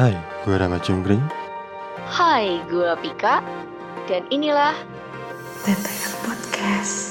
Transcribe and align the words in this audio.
Hai, 0.00 0.16
gue 0.48 0.56
Rama 0.56 0.80
Cungkring. 0.80 1.20
Hai, 2.08 2.56
gue 2.72 2.88
Pika, 3.04 3.44
dan 4.08 4.24
inilah 4.32 4.72
TTM 5.60 6.12
Podcast. 6.24 7.09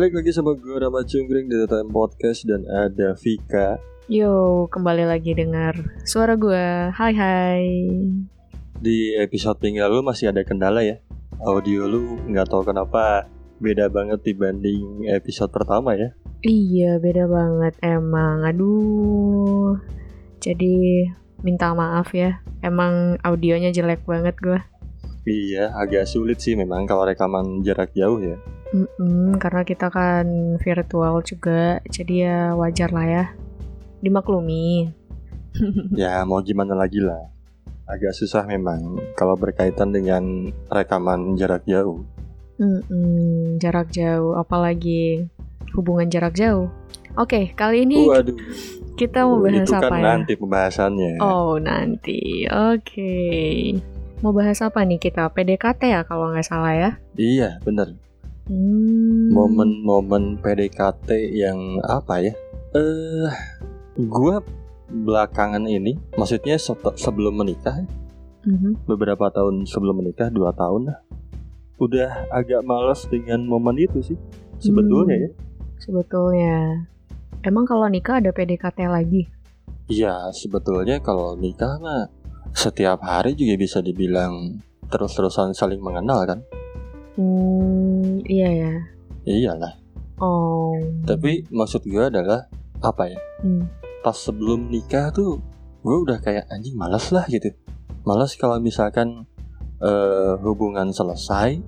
Balik 0.00 0.16
lagi 0.16 0.32
sama 0.32 0.56
gue 0.56 0.80
Rama 0.80 1.04
Cungkring 1.04 1.52
di 1.52 1.60
TTM 1.60 1.92
Podcast 1.92 2.48
dan 2.48 2.64
ada 2.72 3.12
Vika. 3.20 3.76
Yo, 4.08 4.64
kembali 4.72 5.04
lagi 5.04 5.36
dengar 5.36 5.76
suara 6.08 6.40
gue. 6.40 6.88
Hai 6.88 7.12
hai. 7.12 7.68
Di 8.80 9.12
episode 9.20 9.60
minggu 9.60 9.84
lalu 9.84 10.00
masih 10.00 10.32
ada 10.32 10.40
kendala 10.40 10.80
ya. 10.80 11.04
Audio 11.44 11.84
lu 11.84 12.16
nggak 12.32 12.48
tahu 12.48 12.64
kenapa 12.64 13.28
beda 13.60 13.92
banget 13.92 14.24
dibanding 14.24 15.04
episode 15.12 15.52
pertama 15.52 15.92
ya. 15.92 16.16
Iya, 16.48 16.96
beda 16.96 17.28
banget 17.28 17.76
emang. 17.84 18.48
Aduh. 18.48 19.76
Jadi 20.40 21.04
minta 21.44 21.76
maaf 21.76 22.16
ya. 22.16 22.40
Emang 22.64 23.20
audionya 23.20 23.68
jelek 23.68 24.08
banget 24.08 24.32
gue. 24.40 24.64
Iya, 25.28 25.76
agak 25.76 26.08
sulit 26.08 26.40
sih 26.40 26.56
memang 26.56 26.88
kalau 26.88 27.04
rekaman 27.04 27.60
jarak 27.60 27.92
jauh 27.92 28.16
ya. 28.24 28.40
Mm-mm, 28.72 29.36
karena 29.36 29.62
kita 29.68 29.92
kan 29.92 30.56
virtual 30.56 31.20
juga, 31.20 31.84
jadi 31.92 32.14
ya 32.24 32.38
wajar 32.56 32.88
lah 32.88 33.06
ya. 33.06 33.24
Dimaklumi. 34.00 34.88
ya 36.00 36.24
mau 36.24 36.40
gimana 36.40 36.72
lagi 36.72 37.04
lah. 37.04 37.28
Agak 37.84 38.16
susah 38.16 38.46
memang 38.48 38.96
kalau 39.12 39.36
berkaitan 39.36 39.92
dengan 39.92 40.48
rekaman 40.72 41.36
jarak 41.36 41.68
jauh. 41.68 42.00
Mm-mm, 42.56 43.60
jarak 43.60 43.92
jauh, 43.92 44.40
apalagi 44.40 45.28
hubungan 45.76 46.08
jarak 46.08 46.32
jauh. 46.32 46.72
Oke, 47.18 47.52
kali 47.52 47.84
ini 47.84 48.08
Waduh, 48.08 48.38
kita 48.96 49.26
mau 49.26 49.42
bahas 49.42 49.68
itu 49.68 49.72
apa 49.74 49.84
kan 49.90 50.00
ya? 50.00 50.04
nanti 50.16 50.32
pembahasannya. 50.38 51.12
Oh, 51.20 51.58
nanti. 51.60 52.46
Oke. 52.46 53.12
Mau 54.20 54.36
bahas 54.36 54.60
apa 54.60 54.84
nih 54.84 55.00
kita? 55.00 55.32
PDKT 55.32 55.80
ya 55.96 56.04
kalau 56.04 56.28
nggak 56.28 56.44
salah 56.44 56.76
ya? 56.76 56.90
Iya, 57.16 57.56
bener. 57.64 57.96
Hmm. 58.50 59.30
momen-momen 59.30 60.42
PDKT 60.42 61.06
yang 61.38 61.78
apa 61.86 62.18
ya? 62.18 62.34
Eh, 62.74 63.30
gua 64.10 64.42
belakangan 64.90 65.62
ini, 65.70 65.94
maksudnya 66.18 66.58
sebelum 66.98 67.38
menikah, 67.38 67.86
Mhm. 68.42 68.90
beberapa 68.90 69.30
tahun 69.30 69.70
sebelum 69.70 70.02
menikah, 70.02 70.34
dua 70.34 70.50
tahun 70.50 70.90
lah, 70.90 70.98
udah 71.78 72.26
agak 72.34 72.66
males 72.66 73.06
dengan 73.06 73.46
momen 73.46 73.78
itu 73.78 74.02
sih, 74.02 74.18
sebetulnya 74.58 75.14
Hmm. 75.14 75.24
ya. 75.24 75.30
Sebetulnya. 75.78 76.56
Emang 77.46 77.70
kalau 77.70 77.86
nikah 77.86 78.18
ada 78.18 78.34
PDKT 78.34 78.90
lagi? 78.90 79.30
Iya, 79.86 80.34
sebetulnya 80.34 80.98
kalau 80.98 81.38
nikah 81.38 81.78
mah 81.78 82.10
setiap 82.54 83.00
hari 83.02 83.34
juga 83.38 83.54
bisa 83.56 83.78
dibilang 83.80 84.58
terus-terusan 84.90 85.54
saling 85.54 85.78
mengenal 85.78 86.26
kan? 86.26 86.40
Hmm, 87.14 88.22
iya 88.26 88.48
ya. 88.48 88.72
Iyalah. 89.26 89.74
Oh. 90.20 90.74
Tapi 91.06 91.46
maksud 91.50 91.86
gue 91.86 92.04
adalah 92.10 92.48
apa 92.80 93.10
ya? 93.10 93.20
Hmm. 93.44 93.64
pas 94.00 94.16
sebelum 94.16 94.72
nikah 94.72 95.12
tuh 95.12 95.44
gue 95.84 95.96
udah 96.08 96.24
kayak 96.24 96.48
anjing 96.48 96.72
malas 96.72 97.12
lah 97.12 97.24
gitu 97.28 97.52
malas 98.08 98.32
kalau 98.32 98.56
misalkan 98.56 99.28
eh, 99.80 100.32
hubungan 100.40 100.88
selesai 100.88 101.60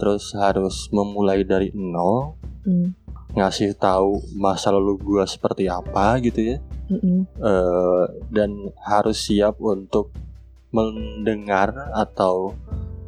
terus 0.00 0.32
harus 0.32 0.88
memulai 0.92 1.44
dari 1.44 1.68
nol 1.76 2.38
Hmm. 2.68 2.92
Ngasih 3.36 3.76
tahu 3.76 4.24
masa 4.36 4.72
lalu 4.72 4.96
gue 5.00 5.24
seperti 5.28 5.68
apa 5.68 6.16
gitu 6.24 6.56
ya 6.56 6.58
Mm-mm. 6.88 7.28
Eh, 7.36 8.04
dan 8.32 8.72
harus 8.80 9.20
siap 9.20 9.60
untuk 9.60 10.08
mendengar 10.72 11.92
atau 11.92 12.56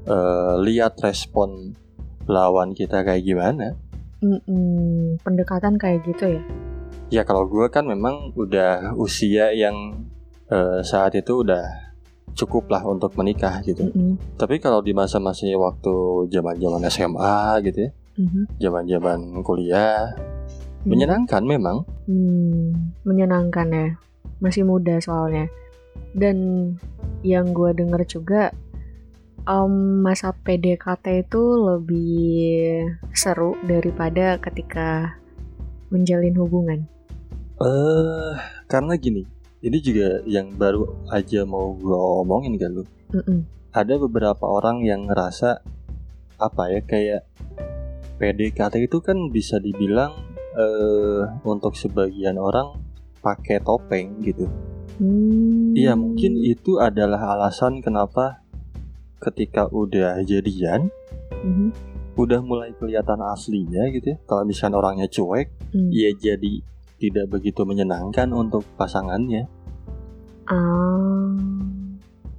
eh, 0.04 0.54
lihat 0.60 1.00
respon 1.00 1.72
lawan 2.28 2.76
kita 2.76 3.00
kayak 3.00 3.24
gimana 3.24 3.72
Mm-mm. 4.20 5.16
Pendekatan 5.24 5.80
kayak 5.80 6.04
gitu 6.04 6.36
ya? 6.36 6.42
Ya 7.10 7.22
kalau 7.24 7.48
gue 7.48 7.66
kan 7.72 7.88
memang 7.88 8.36
udah 8.36 8.92
usia 9.00 9.50
yang 9.56 10.04
eh, 10.52 10.84
saat 10.84 11.16
itu 11.16 11.40
udah 11.40 11.64
cukup 12.36 12.70
lah 12.70 12.84
untuk 12.84 13.16
menikah 13.16 13.64
gitu. 13.64 13.88
Mm-mm. 13.90 14.20
Tapi 14.36 14.60
kalau 14.60 14.84
di 14.84 14.92
masa-masa 14.92 15.48
waktu 15.56 15.94
zaman-zaman 16.30 16.84
SMA 16.92 17.64
gitu 17.64 17.88
ya, 17.88 17.90
Mhm. 18.18 18.58
zaman-zaman 18.58 19.20
kuliah, 19.46 20.14
menyenangkan 20.88 21.42
memang. 21.44 21.84
Hmm, 22.08 22.94
menyenangkan 23.04 23.68
ya. 23.70 23.88
Masih 24.40 24.64
muda 24.64 24.96
soalnya. 24.98 25.46
Dan 26.16 26.36
yang 27.20 27.52
gue 27.52 27.70
denger 27.76 28.02
juga 28.08 28.42
em, 29.44 29.74
masa 30.00 30.32
PDKT 30.32 31.28
itu 31.28 31.42
lebih 31.60 32.16
seru 33.12 33.56
daripada 33.64 34.40
ketika 34.40 35.20
menjalin 35.92 36.36
hubungan. 36.38 36.80
Eh, 37.60 38.32
karena 38.64 38.96
gini, 38.96 39.28
ini 39.60 39.78
juga 39.84 40.24
yang 40.24 40.56
baru 40.56 40.88
aja 41.12 41.44
mau 41.44 41.76
gue 41.76 41.98
omongin 42.24 42.56
kan 42.56 42.72
lu. 42.72 42.84
Mm-mm. 43.12 43.44
Ada 43.70 44.00
beberapa 44.00 44.48
orang 44.48 44.82
yang 44.82 45.06
ngerasa 45.06 45.60
apa 46.40 46.62
ya 46.72 46.80
kayak 46.80 47.22
PDKT 48.20 48.84
itu 48.84 49.00
kan 49.00 49.32
bisa 49.32 49.56
dibilang 49.56 50.12
eh 50.52 51.24
untuk 51.42 51.72
sebagian 51.72 52.36
orang 52.36 52.76
pakai 53.18 53.58
topeng 53.60 54.20
gitu. 54.20 54.44
Hmm. 55.00 55.72
Iya 55.72 55.96
mungkin 55.96 56.36
itu 56.36 56.76
adalah 56.76 57.32
alasan 57.32 57.80
kenapa 57.80 58.44
ketika 59.18 59.64
udah 59.66 60.20
jadian 60.20 60.92
Mhm. 61.40 61.72
udah 62.14 62.44
mulai 62.44 62.74
kelihatan 62.74 63.24
aslinya 63.24 63.88
gitu 63.88 64.12
ya. 64.12 64.18
Kalau 64.28 64.44
misalkan 64.44 64.76
orangnya 64.76 65.08
cuek, 65.08 65.48
Hmm. 65.72 65.88
ya 65.88 66.12
jadi 66.12 66.60
tidak 67.00 67.32
begitu 67.32 67.64
menyenangkan 67.64 68.28
untuk 68.30 68.60
pasangannya. 68.76 69.48
Ah, 70.44 71.32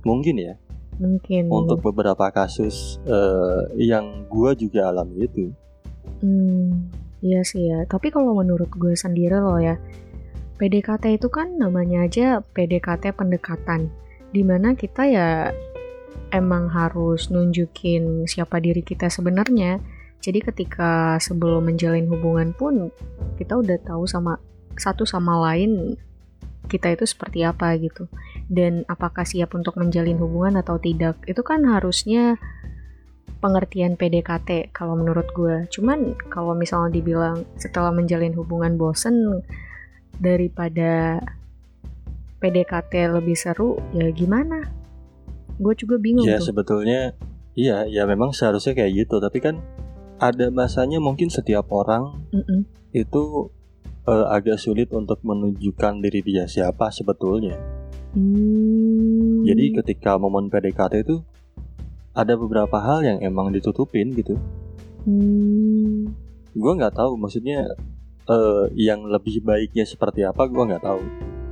Mungkin 0.03 0.35
ya 0.37 0.53
mungkin. 0.97 1.49
untuk 1.49 1.81
beberapa 1.81 2.29
kasus 2.29 3.01
eh, 3.05 3.61
yang 3.79 4.27
gua 4.27 4.53
juga 4.53 4.89
alami 4.89 5.25
itu. 5.25 5.49
Hmm, 6.21 6.93
iya 7.25 7.41
sih 7.41 7.65
ya. 7.69 7.85
Tapi 7.89 8.13
kalau 8.13 8.37
menurut 8.37 8.69
gue 8.69 8.93
sendiri 8.93 9.37
loh 9.41 9.57
ya, 9.57 9.77
PDKT 10.61 11.17
itu 11.17 11.27
kan 11.33 11.57
namanya 11.57 12.05
aja 12.05 12.45
PDKT 12.45 13.17
pendekatan. 13.17 13.89
Di 14.29 14.45
mana 14.45 14.77
kita 14.77 15.09
ya 15.09 15.49
emang 16.31 16.69
harus 16.71 17.33
nunjukin 17.33 18.29
siapa 18.29 18.61
diri 18.61 18.85
kita 18.85 19.09
sebenarnya. 19.09 19.81
Jadi 20.21 20.39
ketika 20.45 21.17
sebelum 21.17 21.65
menjalin 21.65 22.05
hubungan 22.05 22.53
pun 22.53 22.93
kita 23.41 23.57
udah 23.57 23.81
tahu 23.81 24.05
sama 24.05 24.37
satu 24.77 25.01
sama 25.03 25.33
lain 25.49 25.97
kita 26.69 26.93
itu 26.93 27.09
seperti 27.09 27.41
apa 27.41 27.73
gitu. 27.81 28.05
Dan 28.45 28.85
apakah 28.85 29.25
siap 29.25 29.57
untuk 29.57 29.75
menjalin 29.81 30.21
hubungan 30.21 30.61
atau 30.61 30.77
tidak. 30.77 31.17
Itu 31.25 31.41
kan 31.41 31.65
harusnya 31.65 32.37
pengertian 33.41 33.97
PDKT 33.97 34.69
kalau 34.71 34.93
menurut 34.93 35.25
gue. 35.33 35.65
Cuman 35.73 36.13
kalau 36.29 36.53
misalnya 36.53 36.93
dibilang 36.93 37.43
setelah 37.57 37.89
menjalin 37.89 38.37
hubungan 38.37 38.77
bosen 38.77 39.41
daripada 40.21 41.17
PDKT 42.37 42.93
lebih 43.17 43.33
seru, 43.33 43.81
ya 43.91 44.09
gimana? 44.13 44.69
Gue 45.57 45.73
juga 45.73 45.97
bingung 45.97 46.25
Ya 46.25 46.37
tuh. 46.41 46.53
sebetulnya 46.53 47.13
iya 47.53 47.85
ya 47.85 48.05
memang 48.05 48.33
seharusnya 48.33 48.77
kayak 48.77 49.05
gitu. 49.05 49.17
Tapi 49.17 49.37
kan 49.41 49.57
ada 50.21 50.53
masanya 50.53 51.01
mungkin 51.01 51.33
setiap 51.33 51.69
orang 51.73 52.21
Mm-mm. 52.29 52.65
itu 52.93 53.49
eh, 54.05 54.25
agak 54.29 54.61
sulit 54.61 54.93
untuk 54.93 55.21
menunjukkan 55.25 56.01
diri 56.01 56.21
dia 56.21 56.45
siapa 56.45 56.93
sebetulnya. 56.93 57.57
Hmm. 58.11 59.41
Jadi 59.47 59.71
ketika 59.81 60.19
momen 60.19 60.51
PDKT 60.51 61.07
itu 61.07 61.23
ada 62.11 62.33
beberapa 62.35 62.77
hal 62.79 63.03
yang 63.03 63.17
emang 63.23 63.51
ditutupin 63.51 64.11
gitu. 64.15 64.35
Hmm. 65.07 66.11
Gue 66.51 66.71
nggak 66.75 66.95
tahu 66.95 67.15
maksudnya 67.15 67.71
eh, 68.27 68.65
yang 68.75 69.07
lebih 69.07 69.41
baiknya 69.41 69.87
seperti 69.87 70.27
apa 70.27 70.45
gue 70.47 70.63
nggak 70.63 70.85
tahu. 70.85 71.01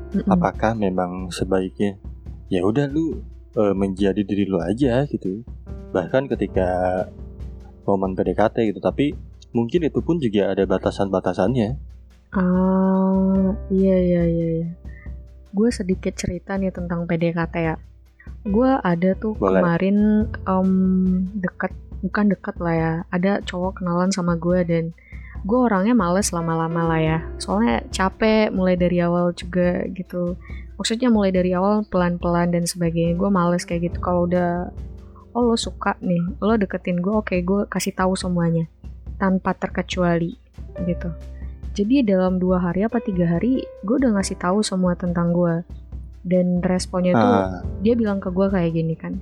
Mm-mm. 0.10 0.26
apakah 0.26 0.74
memang 0.74 1.30
sebaiknya 1.30 2.02
ya 2.50 2.66
udah 2.66 2.90
lu 2.90 3.22
eh, 3.54 3.76
menjadi 3.78 4.26
diri 4.26 4.50
lu 4.50 4.58
aja 4.58 5.06
gitu 5.06 5.46
bahkan 5.94 6.26
ketika 6.26 7.06
momen 7.86 8.18
PDKT 8.18 8.74
gitu 8.74 8.82
tapi 8.82 9.14
mungkin 9.54 9.86
itu 9.86 10.02
pun 10.02 10.18
juga 10.18 10.50
ada 10.50 10.66
batasan-batasannya 10.66 11.90
Ah, 12.30 13.58
iya 13.74 13.98
iya 13.98 14.22
iya. 14.30 14.48
iya. 14.62 14.70
Gue 15.50 15.74
sedikit 15.74 16.14
cerita 16.14 16.62
nih 16.62 16.70
tentang 16.70 17.10
PDKT 17.10 17.56
ya. 17.58 17.74
Gue 18.48 18.72
ada 18.81 19.14
tuh 19.20 19.36
Boleh. 19.36 19.62
kemarin 19.62 19.98
em, 20.48 20.72
deket, 21.38 21.74
bukan 22.02 22.26
deket 22.31 22.56
lah 22.58 22.76
ya. 22.76 22.94
Ada 23.12 23.44
cowok 23.44 23.81
kenalan 23.84 24.10
sama 24.10 24.40
gue 24.40 24.60
dan 24.64 24.96
gue 25.44 25.60
orangnya 25.60 25.96
males 25.96 26.31
lama-lama 26.36 26.88
lah 26.90 27.00
ya. 27.00 27.20
Soalnya 27.40 27.84
capek 27.92 28.52
mulai 28.52 28.76
dari 28.76 29.00
awal 29.00 29.31
juga 29.36 29.84
gitu. 29.92 30.36
Maksudnya 30.80 31.12
mulai 31.12 31.36
dari 31.36 31.52
awal 31.52 31.84
pelan-pelan 31.88 32.56
dan 32.56 32.64
sebagainya. 32.64 33.20
Gue 33.20 33.30
males 33.31 33.68
kayak 33.68 33.92
gitu. 33.92 33.98
Kalau 34.00 34.28
udah, 34.28 34.72
oh 35.36 35.44
lo 35.44 35.56
suka 35.60 35.96
nih, 36.00 36.40
lo 36.40 36.56
deketin 36.56 37.04
gue, 37.04 37.14
oke 37.14 37.36
gue 37.36 37.62
kasih 37.68 37.94
tahu 37.96 38.16
semuanya 38.16 38.68
tanpa 39.20 39.52
terkecuali 39.52 40.40
gitu. 40.88 41.12
Jadi 41.76 42.02
dalam 42.04 42.42
dua 42.42 42.60
hari 42.60 42.84
apa 42.88 43.00
tiga 43.00 43.30
hari, 43.30 43.62
gue 43.86 43.96
udah 44.00 44.16
ngasih 44.18 44.40
tahu 44.40 44.66
semua 44.66 44.96
tentang 44.96 45.31
gue. 45.36 45.62
Dan 46.21 46.60
responnya 46.60 47.16
tuh 47.16 47.31
ah, 47.31 47.62
dia 47.80 47.94
bilang 47.95 48.19
ke 48.19 48.27
gue 48.30 48.48
kayak 48.51 48.71
gini 48.75 48.94
kan, 48.95 49.19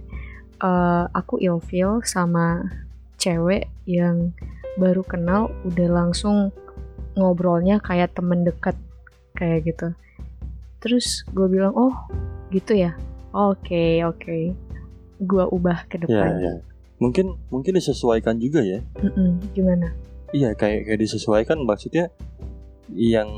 "Eh, 0.59 1.03
aku 1.13 1.38
ilfeel 1.38 2.01
sama 2.03 2.65
cewek 3.17 3.69
yang 3.85 4.33
baru 4.77 5.01
kenal 5.05 5.49
udah 5.65 5.89
langsung 5.89 6.53
ngobrolnya 7.17 7.81
kayak 7.81 8.13
temen 8.13 8.45
deket 8.45 8.77
kayak 9.33 9.65
gitu. 9.65 9.94
Terus 10.81 11.25
gue 11.33 11.49
bilang, 11.49 11.73
oh 11.73 11.94
gitu 12.53 12.77
ya, 12.77 12.94
oke 13.33 14.05
oke, 14.05 14.38
gue 15.17 15.44
ubah 15.49 15.89
ke 15.89 15.97
ya 15.97 16.05
depan. 16.05 16.31
ya 16.38 16.53
mungkin 16.97 17.38
mungkin 17.53 17.77
disesuaikan 17.77 18.41
juga 18.41 18.65
ya 18.65 18.81
Mm-mm, 19.01 19.53
gimana? 19.53 19.94
iya 20.33 20.57
kayak 20.57 20.89
kayak 20.89 20.99
disesuaikan 21.01 21.61
maksudnya 21.61 22.09
yang 22.89 23.29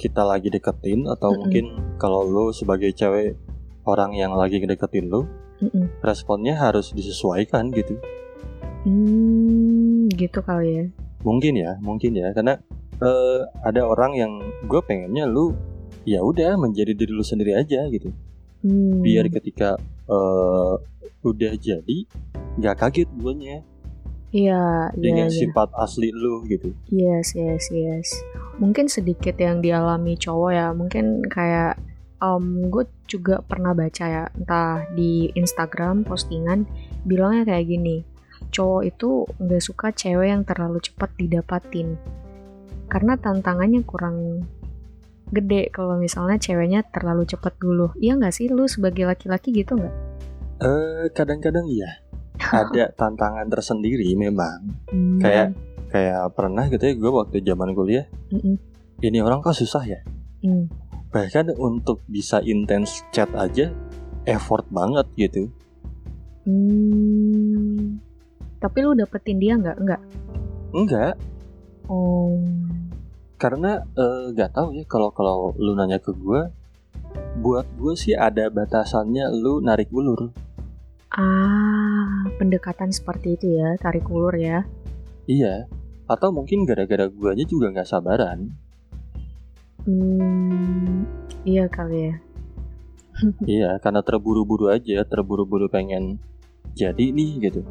kita 0.00 0.24
lagi 0.24 0.48
deketin 0.48 1.04
atau 1.04 1.28
Mm-mm. 1.28 1.40
mungkin 1.44 1.64
kalau 1.96 2.24
lu 2.24 2.48
sebagai 2.50 2.88
cewek 2.90 3.36
orang 3.84 4.12
yang 4.12 4.32
lagi 4.32 4.56
ngedeketin 4.56 5.06
lu 5.06 5.28
Mm-mm. 5.60 5.92
responnya 6.00 6.56
harus 6.56 6.90
disesuaikan 6.90 7.68
gitu 7.70 8.00
Hmm, 8.80 10.08
gitu 10.10 10.40
kali 10.40 10.70
ya. 10.74 10.84
mungkin 11.20 11.52
ya 11.52 11.76
mungkin 11.78 12.16
ya 12.16 12.32
karena 12.32 12.56
eh, 12.96 13.40
ada 13.60 13.84
orang 13.84 14.16
yang 14.16 14.32
gue 14.64 14.80
pengennya 14.80 15.28
lu 15.28 15.52
ya 16.02 16.24
udah 16.24 16.56
menjadi 16.56 16.96
diri 16.96 17.12
lu 17.12 17.20
sendiri 17.20 17.52
aja 17.54 17.84
gitu 17.86 18.08
Hmm. 18.60 19.00
biar 19.00 19.28
ketika 19.30 19.76
eh, 20.04 20.74
udah 21.22 21.52
jadi 21.56 21.98
nggak 22.56 22.76
kaget 22.78 23.08
guanya 23.14 23.60
Iya, 24.30 24.94
iya, 24.94 25.02
dengan 25.02 25.26
iya. 25.26 25.38
sifat 25.42 25.74
asli 25.74 26.14
lu 26.14 26.46
gitu 26.46 26.70
Yes, 26.86 27.34
yes, 27.34 27.66
yes. 27.74 28.14
Mungkin 28.62 28.86
sedikit 28.86 29.34
yang 29.42 29.58
dialami 29.58 30.14
cowok 30.14 30.50
ya. 30.54 30.70
Mungkin 30.70 31.26
kayak 31.26 31.82
um, 32.22 32.70
gue 32.70 32.86
juga 33.10 33.42
pernah 33.42 33.74
baca 33.74 34.06
ya, 34.06 34.24
entah 34.38 34.86
di 34.94 35.34
Instagram 35.34 36.06
postingan 36.06 36.70
bilangnya 37.02 37.42
kayak 37.42 37.66
gini. 37.66 38.06
Cowok 38.54 38.82
itu 38.86 39.26
nggak 39.42 39.62
suka 39.62 39.90
cewek 39.90 40.30
yang 40.30 40.42
terlalu 40.46 40.78
cepat 40.78 41.10
didapatin. 41.18 41.98
Karena 42.86 43.18
tantangannya 43.18 43.82
kurang 43.82 44.46
gede 45.30 45.70
kalau 45.74 45.98
misalnya 45.98 46.38
ceweknya 46.38 46.86
terlalu 46.86 47.26
cepat 47.26 47.58
dulu. 47.58 47.90
Iya 47.98 48.14
nggak 48.14 48.34
sih 48.34 48.46
lu 48.46 48.70
sebagai 48.70 49.10
laki-laki 49.10 49.50
gitu 49.50 49.74
nggak? 49.74 50.10
eh 50.60 51.08
kadang-kadang 51.16 51.64
iya 51.72 51.88
ada 52.40 52.84
tantangan 52.96 53.46
tersendiri 53.46 54.16
memang 54.16 54.64
Hmm, 54.88 55.20
kayak 55.20 55.54
kayak 55.90 56.32
pernah 56.34 56.66
gitu 56.66 56.82
ya 56.82 56.94
gue 56.96 57.10
waktu 57.10 57.36
zaman 57.44 57.74
kuliah 57.74 58.06
mm-mm, 58.30 58.56
ini 59.02 59.18
orang 59.20 59.42
kok 59.44 59.54
susah 59.54 59.84
ya 59.84 60.00
mm. 60.42 60.64
bahkan 61.10 61.50
untuk 61.54 62.00
bisa 62.06 62.40
intens 62.40 63.02
chat 63.10 63.28
aja 63.36 63.70
effort 64.24 64.64
banget 64.70 65.06
gitu 65.16 65.50
Hmm. 66.40 68.00
Tapi 68.56 68.78
lu 68.80 68.96
dapetin 68.96 69.36
dia 69.36 69.54
nggak? 69.60 69.76
Nggak. 69.76 70.02
enggak 70.72 71.14
Oh. 71.84 72.38
karena 73.34 73.82
eh, 73.98 74.30
nggak 74.30 74.54
tahu 74.54 74.78
ya 74.78 74.84
kalau 74.86 75.10
kalau 75.10 75.50
lu 75.58 75.74
nanya 75.74 75.98
ke 75.98 76.14
gue 76.14 76.48
buat 77.42 77.66
gue 77.74 77.94
sih 77.98 78.14
ada 78.14 78.46
batasannya 78.46 79.26
lu 79.34 79.58
narik 79.58 79.90
ulur 79.90 80.30
Ah, 81.10 82.06
pendekatan 82.38 82.90
seperti 82.90 83.34
itu 83.34 83.46
ya, 83.52 83.74
tarik 83.76 84.06
ulur 84.06 84.34
ya. 84.34 84.62
iya 85.26 85.66
atau 86.06 86.30
mungkin 86.30 86.66
gara-gara 86.66 87.06
guanya 87.06 87.46
juga 87.46 87.70
nggak 87.70 87.86
sabaran 87.86 88.50
Hmm, 89.80 91.06
iya 91.42 91.64
kali 91.66 92.10
ya. 92.10 92.14
iya 93.46 93.70
karena 93.78 94.02
terburu-buru 94.02 94.68
aja 94.68 95.02
terburu-buru 95.02 95.66
pengen 95.66 96.18
jadi 96.72 97.10
nih 97.10 97.46
gitu 97.46 97.62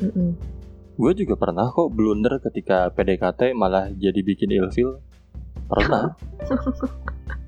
Mm-mm. 0.00 0.34
gue 0.94 1.12
juga 1.14 1.34
pernah 1.34 1.66
kok 1.68 1.90
blunder 1.90 2.38
ketika 2.40 2.90
PDKT 2.90 3.54
malah 3.54 3.90
jadi 3.90 4.20
bikin 4.20 4.50
ilfil 4.52 4.98
pernah 5.66 6.14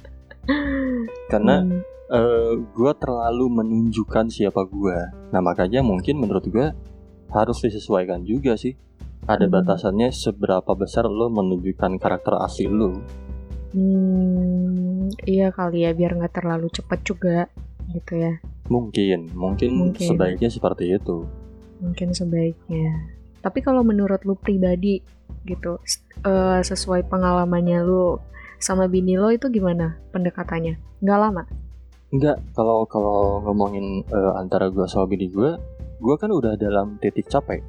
karena 1.29 1.67
Hmm, 2.07 2.71
gue 2.71 2.93
terlalu 3.03 3.47
menunjukkan 3.51 4.31
siapa 4.31 4.63
gue 4.71 4.99
nah 5.35 5.43
makanya 5.43 5.83
mungkin 5.83 6.23
menurut 6.23 6.47
gue 6.47 6.71
harus 7.35 7.59
disesuaikan 7.61 8.23
juga 8.23 8.55
sih 8.55 8.79
ada 9.27 9.51
Hmm. 9.51 9.55
batasannya 9.59 10.15
seberapa 10.15 10.71
besar 10.79 11.11
lo 11.11 11.27
menunjukkan 11.27 11.99
karakter 11.99 12.39
asli 12.39 12.71
lo 12.71 13.03
hmm, 13.75 15.19
iya 15.27 15.51
kali 15.51 15.83
ya, 15.83 15.91
biar 15.93 16.15
nggak 16.15 16.35
terlalu 16.39 16.71
cepet 16.71 17.01
juga, 17.03 17.39
gitu 17.91 18.15
ya. 18.17 18.39
mungkin 18.71 19.31
mungkin, 19.35 19.71
Mungkin. 19.75 20.07
sebaiknya 20.07 20.51
seperti 20.51 20.95
itu 20.95 21.27
Mungkin 21.77 22.17
sebaiknya. 22.17 23.05
Tapi 23.45 23.61
kalau 23.61 23.85
menurut 23.85 24.25
lu 24.25 24.33
pribadi, 24.33 25.05
gitu, 25.45 25.77
eh, 26.25 26.61
sesuai 26.65 27.05
pengalamannya 27.07 27.85
lu 27.85 28.17
sama 28.59 28.89
bini 28.89 29.19
lo 29.21 29.33
itu 29.33 29.49
gimana 29.53 29.99
pendekatannya? 30.13 30.81
Nggak 31.03 31.21
lama? 31.21 31.45
enggak 32.15 32.39
kalau 32.55 32.87
kalau 32.87 33.43
ngomongin 33.43 34.07
eh, 34.07 34.33
antara 34.39 34.71
gue 34.71 34.87
sama 34.87 35.11
bini 35.11 35.27
gue 35.27 35.59
gue 35.99 36.15
kan 36.17 36.31
udah 36.31 36.55
dalam 36.55 37.01
titik 37.03 37.27
capek 37.27 37.63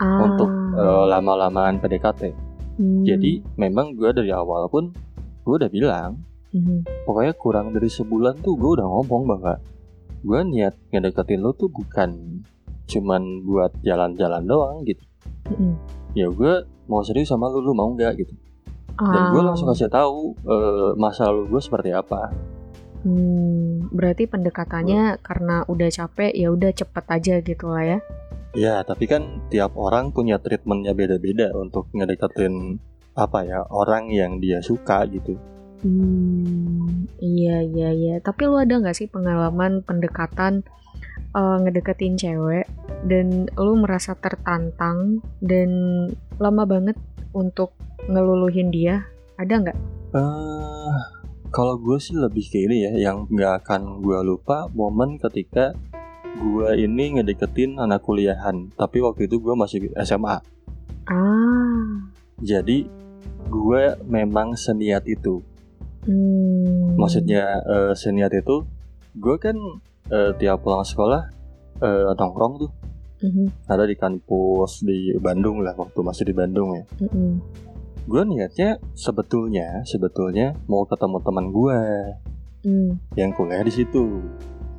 Ah, 0.00 0.24
untuk 0.24 0.48
eh, 0.72 1.04
lama-lamaan 1.04 1.76
PDKT 1.76 2.32
hmm, 2.80 3.04
Jadi 3.04 3.44
memang 3.60 3.92
gue 3.92 4.08
dari 4.08 4.32
awal 4.32 4.66
pun 4.72 4.88
gue 5.44 5.54
udah 5.56 5.68
bilang 5.68 6.16
mhm. 6.52 7.04
pokoknya 7.04 7.34
kurang 7.36 7.76
dari 7.76 7.92
sebulan 7.92 8.40
tuh 8.40 8.56
gue 8.56 8.70
udah 8.80 8.88
ngomong 8.88 9.22
bahwa 9.28 9.54
gue 10.22 10.40
niat 10.48 10.74
ngedeketin 10.94 11.42
lo 11.42 11.52
tuh 11.52 11.68
bukan 11.68 12.40
cuman 12.86 13.42
buat 13.42 13.72
jalan-jalan 13.82 14.42
doang 14.46 14.86
gitu. 14.86 15.02
Mm-mm. 15.50 15.74
Ya 16.14 16.30
gue 16.30 16.62
mau 16.86 17.02
serius 17.02 17.32
sama 17.32 17.50
lu, 17.50 17.58
lu 17.64 17.72
mau 17.74 17.90
nggak 17.90 18.22
gitu. 18.22 18.34
Dan 18.98 19.22
gue 19.32 19.42
langsung 19.42 19.68
kasih 19.72 19.88
tahu 19.88 20.36
eh, 20.44 20.90
masa 21.00 21.32
lalu 21.32 21.56
gue 21.56 21.62
seperti 21.62 21.90
apa. 21.94 22.32
Hmm, 23.02 23.90
berarti 23.90 24.30
pendekatannya 24.30 25.18
karena 25.26 25.66
udah 25.66 25.88
capek 25.90 26.30
ya 26.38 26.54
udah 26.54 26.70
cepet 26.70 27.04
aja 27.10 27.34
gitu 27.42 27.66
lah 27.66 27.84
ya. 27.84 27.98
Ya 28.52 28.74
tapi 28.84 29.10
kan 29.10 29.42
tiap 29.50 29.74
orang 29.74 30.14
punya 30.14 30.38
treatmentnya 30.38 30.94
beda-beda 30.94 31.50
untuk 31.56 31.90
ngedeketin 31.90 32.78
apa 33.12 33.44
ya 33.44 33.66
orang 33.68 34.12
yang 34.12 34.38
dia 34.38 34.62
suka 34.62 35.02
gitu. 35.10 35.34
Hmm, 35.82 37.10
iya 37.18 37.66
iya 37.66 37.90
iya. 37.90 38.14
Tapi 38.22 38.46
lu 38.46 38.54
ada 38.54 38.78
nggak 38.78 38.94
sih 38.94 39.10
pengalaman 39.10 39.82
pendekatan 39.82 40.62
eh, 41.34 41.56
ngedeketin 41.58 42.14
cewek 42.14 42.70
dan 43.02 43.50
lu 43.58 43.82
merasa 43.82 44.14
tertantang 44.14 45.26
dan 45.42 45.70
lama 46.38 46.62
banget 46.62 46.94
untuk 47.34 47.74
ngeluluhin 48.08 48.70
dia? 48.70 49.06
Ada 49.36 49.54
nggak? 49.58 49.78
eh 50.12 50.96
kalau 51.48 51.76
gue 51.76 51.96
sih 51.96 52.16
lebih 52.16 52.44
ke 52.48 52.64
ini 52.64 52.84
ya, 52.84 52.92
yang 53.10 53.28
nggak 53.28 53.64
akan 53.64 54.00
gue 54.00 54.18
lupa 54.24 54.68
momen 54.72 55.16
ketika 55.16 55.76
gue 56.32 56.68
ini 56.80 57.16
ngedeketin 57.16 57.76
anak 57.76 58.00
kuliahan, 58.00 58.72
tapi 58.72 59.04
waktu 59.04 59.28
itu 59.28 59.36
gue 59.36 59.52
masih 59.52 59.92
SMA. 60.00 60.40
Ah, 61.04 62.08
Jadi 62.40 62.88
gue 63.46 63.82
memang 64.04 64.56
seniat 64.56 65.04
itu. 65.04 65.44
hmm. 66.08 66.96
Maksudnya 66.96 67.60
eh, 67.62 67.92
seniat 67.92 68.32
itu, 68.32 68.64
gue 69.12 69.36
kan 69.36 69.56
eh, 70.08 70.32
tiap 70.36 70.64
pulang 70.64 70.84
sekolah 70.84 71.28
eh, 71.80 72.12
nongkrong 72.16 72.54
tuh, 72.60 72.72
Mhm, 73.22 73.70
ada 73.70 73.86
di 73.86 73.94
kampus 73.94 74.82
di 74.82 75.14
Bandung 75.14 75.62
lah 75.62 75.78
waktu 75.78 75.94
masih 76.02 76.26
di 76.26 76.34
Bandung 76.34 76.74
ya. 76.74 76.84
mhm. 76.98 77.38
Gue 78.02 78.22
niatnya 78.26 78.82
sebetulnya 78.92 79.86
sebetulnya 79.86 80.58
mau 80.66 80.82
ketemu 80.82 81.18
teman 81.22 81.46
gue, 81.50 81.80
Hmm. 82.62 82.94
yang 83.18 83.34
kuliah 83.34 83.62
di 83.62 83.74
situ. 83.74 84.22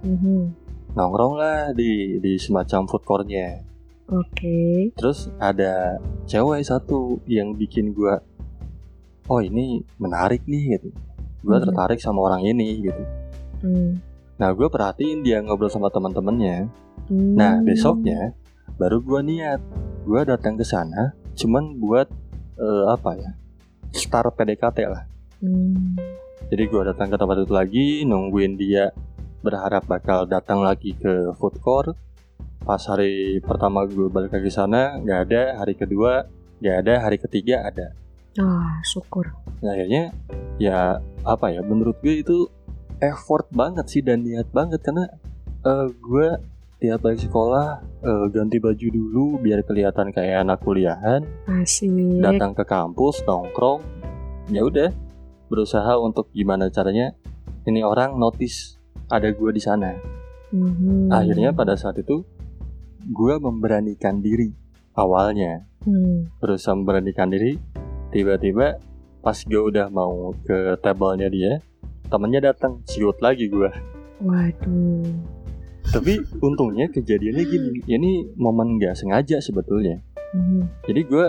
mhm. 0.04 0.52
Nongkrong 0.94 1.36
lah 1.40 1.72
di 1.72 2.20
di 2.20 2.36
semacam 2.38 2.86
food 2.86 3.04
court-nya. 3.04 3.60
Oke. 4.12 4.92
Terus 4.94 5.32
ada 5.36 5.98
cewek 6.28 6.62
satu 6.62 7.24
yang 7.26 7.56
bikin 7.56 7.96
gua 7.96 8.20
oh 9.26 9.40
ini 9.40 9.80
menarik 9.98 10.44
nih 10.44 10.78
gitu. 10.78 10.92
Gua 11.42 11.58
Mhm. 11.60 11.64
tertarik 11.66 12.00
sama 12.00 12.20
orang 12.24 12.44
ini 12.46 12.84
gitu. 12.84 13.04
Hmm. 13.64 14.00
Nah, 14.38 14.52
gue 14.52 14.68
perhatiin 14.68 15.24
dia 15.24 15.40
ngobrol 15.40 15.72
sama 15.72 15.88
teman-temannya. 15.88 16.68
Hmm. 17.08 17.34
Nah, 17.36 17.64
besoknya 17.64 18.36
baru 18.76 19.00
gua 19.00 19.24
niat. 19.24 19.64
Gua 20.04 20.24
datang 20.24 20.60
ke 20.60 20.68
sana 20.68 21.16
cuman 21.34 21.80
buat 21.80 22.12
eh, 22.64 22.86
apa 22.88 23.12
ya? 23.20 23.32
Start 23.92 24.40
PDKT 24.40 24.80
lah. 24.88 25.04
Hmm. 25.44 26.00
Jadi 26.48 26.64
gua 26.72 26.88
datang 26.88 27.12
ke 27.12 27.18
tempat 27.20 27.38
itu 27.44 27.54
lagi, 27.54 27.88
nungguin 28.08 28.56
dia 28.56 28.96
berharap 29.44 29.84
bakal 29.86 30.24
datang 30.24 30.64
lagi 30.64 30.96
ke 30.96 31.36
food 31.36 31.60
court. 31.60 31.92
Pas 32.64 32.80
hari 32.88 33.44
pertama 33.44 33.84
gue 33.84 34.08
balik 34.08 34.32
lagi 34.32 34.48
sana, 34.48 34.96
nggak 35.04 35.20
ada. 35.28 35.42
Hari 35.60 35.76
kedua 35.76 36.24
nggak 36.64 36.76
ada. 36.88 36.94
Hari 37.04 37.18
ketiga 37.20 37.68
ada. 37.68 37.92
Ah, 38.40 38.80
syukur. 38.88 39.36
Nah, 39.60 39.76
akhirnya 39.76 40.16
ya 40.58 41.04
apa 41.28 41.52
ya? 41.52 41.60
Menurut 41.60 42.00
gue 42.00 42.24
itu 42.24 42.48
effort 43.04 43.52
banget 43.52 43.86
sih 43.92 44.00
dan 44.00 44.24
niat 44.24 44.48
banget 44.56 44.80
karena 44.80 45.12
eh, 45.68 45.88
gue 45.92 46.28
tiap 46.84 47.00
balik 47.00 47.24
sekolah 47.24 47.80
eh, 48.04 48.26
ganti 48.28 48.60
baju 48.60 48.88
dulu 48.90 49.40
biar 49.40 49.64
kelihatan 49.64 50.12
kayak 50.12 50.44
anak 50.44 50.60
kuliahan. 50.60 51.24
Asik. 51.48 51.96
datang 52.20 52.52
ke 52.52 52.64
kampus 52.64 53.24
nongkrong 53.24 53.80
ya 54.52 54.60
udah 54.62 54.92
berusaha 55.48 55.96
untuk 55.96 56.28
gimana 56.30 56.68
caranya 56.68 57.16
ini 57.64 57.80
orang 57.80 58.20
notice 58.20 58.76
ada 59.08 59.32
gue 59.32 59.48
di 59.50 59.64
sana 59.64 59.96
Mhm. 60.52 61.08
akhirnya 61.10 61.50
pada 61.50 61.74
saat 61.74 61.98
itu 61.98 62.28
gue 63.06 63.34
memberanikan 63.38 64.20
diri 64.20 64.52
awalnya 64.94 65.64
Hmm. 65.82 66.28
berusaha 66.38 66.72
memberanikan 66.74 67.28
diri 67.28 67.56
tiba-tiba 68.10 68.78
pas 69.20 69.40
gue 69.40 69.58
udah 69.58 69.88
mau 69.88 70.36
ke 70.42 70.76
tablenya 70.78 71.28
dia 71.28 71.64
temennya 72.06 72.52
datang 72.52 72.84
siut 72.84 73.16
lagi 73.18 73.48
gue 73.48 73.72
Waduh. 74.20 75.08
Tapi 75.94 76.18
untungnya 76.42 76.90
kejadiannya 76.90 77.44
gini 77.46 77.70
ini 77.86 78.12
momen 78.36 78.82
nggak 78.82 78.98
sengaja 78.98 79.38
sebetulnya 79.40 80.02
Mhm. 80.34 80.90
Jadi 80.90 81.02
gue 81.06 81.26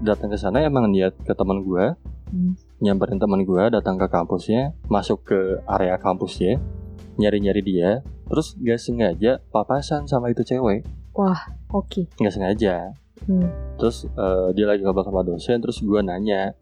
datang 0.00 0.32
ke 0.32 0.40
sana 0.40 0.64
emang 0.64 0.88
niat 0.88 1.12
ke 1.28 1.36
teman 1.36 1.60
gue, 1.60 1.92
Hmm. 2.32 2.56
nyamperin 2.80 3.20
teman 3.20 3.44
gue 3.44 3.62
datang 3.68 4.00
ke 4.00 4.08
kampusnya, 4.08 4.72
masuk 4.88 5.28
ke 5.28 5.38
area 5.68 6.00
kampusnya, 6.00 6.56
nyari-nyari 7.20 7.60
dia, 7.60 8.00
terus 8.26 8.56
gak 8.58 8.80
sengaja 8.80 9.44
papasan 9.52 10.08
sama 10.08 10.32
itu 10.32 10.40
cewek, 10.42 10.88
Oke. 11.70 12.08
nggak 12.16 12.32
sengaja. 12.32 12.96
Hmm. 13.28 13.46
Terus 13.76 14.08
eh, 14.08 14.48
dia 14.56 14.66
lagi 14.66 14.80
ngobrol 14.82 15.04
sama 15.04 15.20
dosen, 15.20 15.60
terus 15.60 15.78
gue 15.78 16.00
nanya 16.00 16.56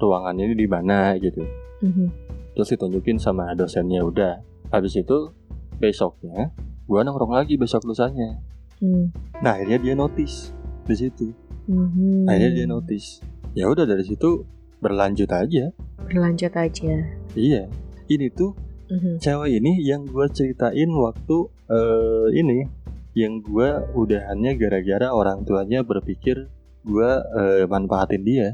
ruangan 0.00 0.34
ini 0.40 0.56
di 0.56 0.64
mana 0.66 1.12
gitu, 1.20 1.44
Mhm. 1.84 2.08
terus 2.56 2.72
ditunjukin 2.72 3.20
sama 3.20 3.52
dosennya 3.52 4.00
udah. 4.00 4.40
Habis 4.72 4.96
itu 4.96 5.28
besoknya 5.76 6.50
gue 6.84 6.98
nongkrong 7.00 7.32
lagi 7.32 7.56
besok 7.56 7.88
lusanya. 7.88 8.38
Hmm. 8.80 9.08
Nah 9.40 9.56
akhirnya 9.56 9.78
dia 9.80 9.94
notice 9.96 10.52
di 10.84 10.94
situ, 10.96 11.32
Mhm. 11.64 12.28
akhirnya 12.28 12.52
dia 12.52 12.66
notice. 12.68 13.24
Ya 13.56 13.70
udah 13.70 13.88
dari 13.88 14.04
situ 14.04 14.44
berlanjut 14.84 15.30
aja. 15.32 15.72
Berlanjut 16.04 16.52
aja. 16.52 16.94
Iya, 17.32 17.72
ini 18.12 18.28
tuh 18.28 18.52
Mhm. 18.92 19.16
cewek 19.16 19.50
ini 19.62 19.80
yang 19.80 20.04
gue 20.04 20.26
ceritain 20.28 20.90
waktu 20.92 21.36
eh, 21.64 22.28
ini, 22.36 22.68
yang 23.16 23.40
gue 23.40 23.68
udahannya 23.96 24.52
gara-gara 24.60 25.08
orang 25.08 25.48
tuanya 25.48 25.80
berpikir 25.80 26.52
gue 26.84 27.10
eh, 27.40 27.64
manfaatin 27.64 28.20
dia. 28.20 28.52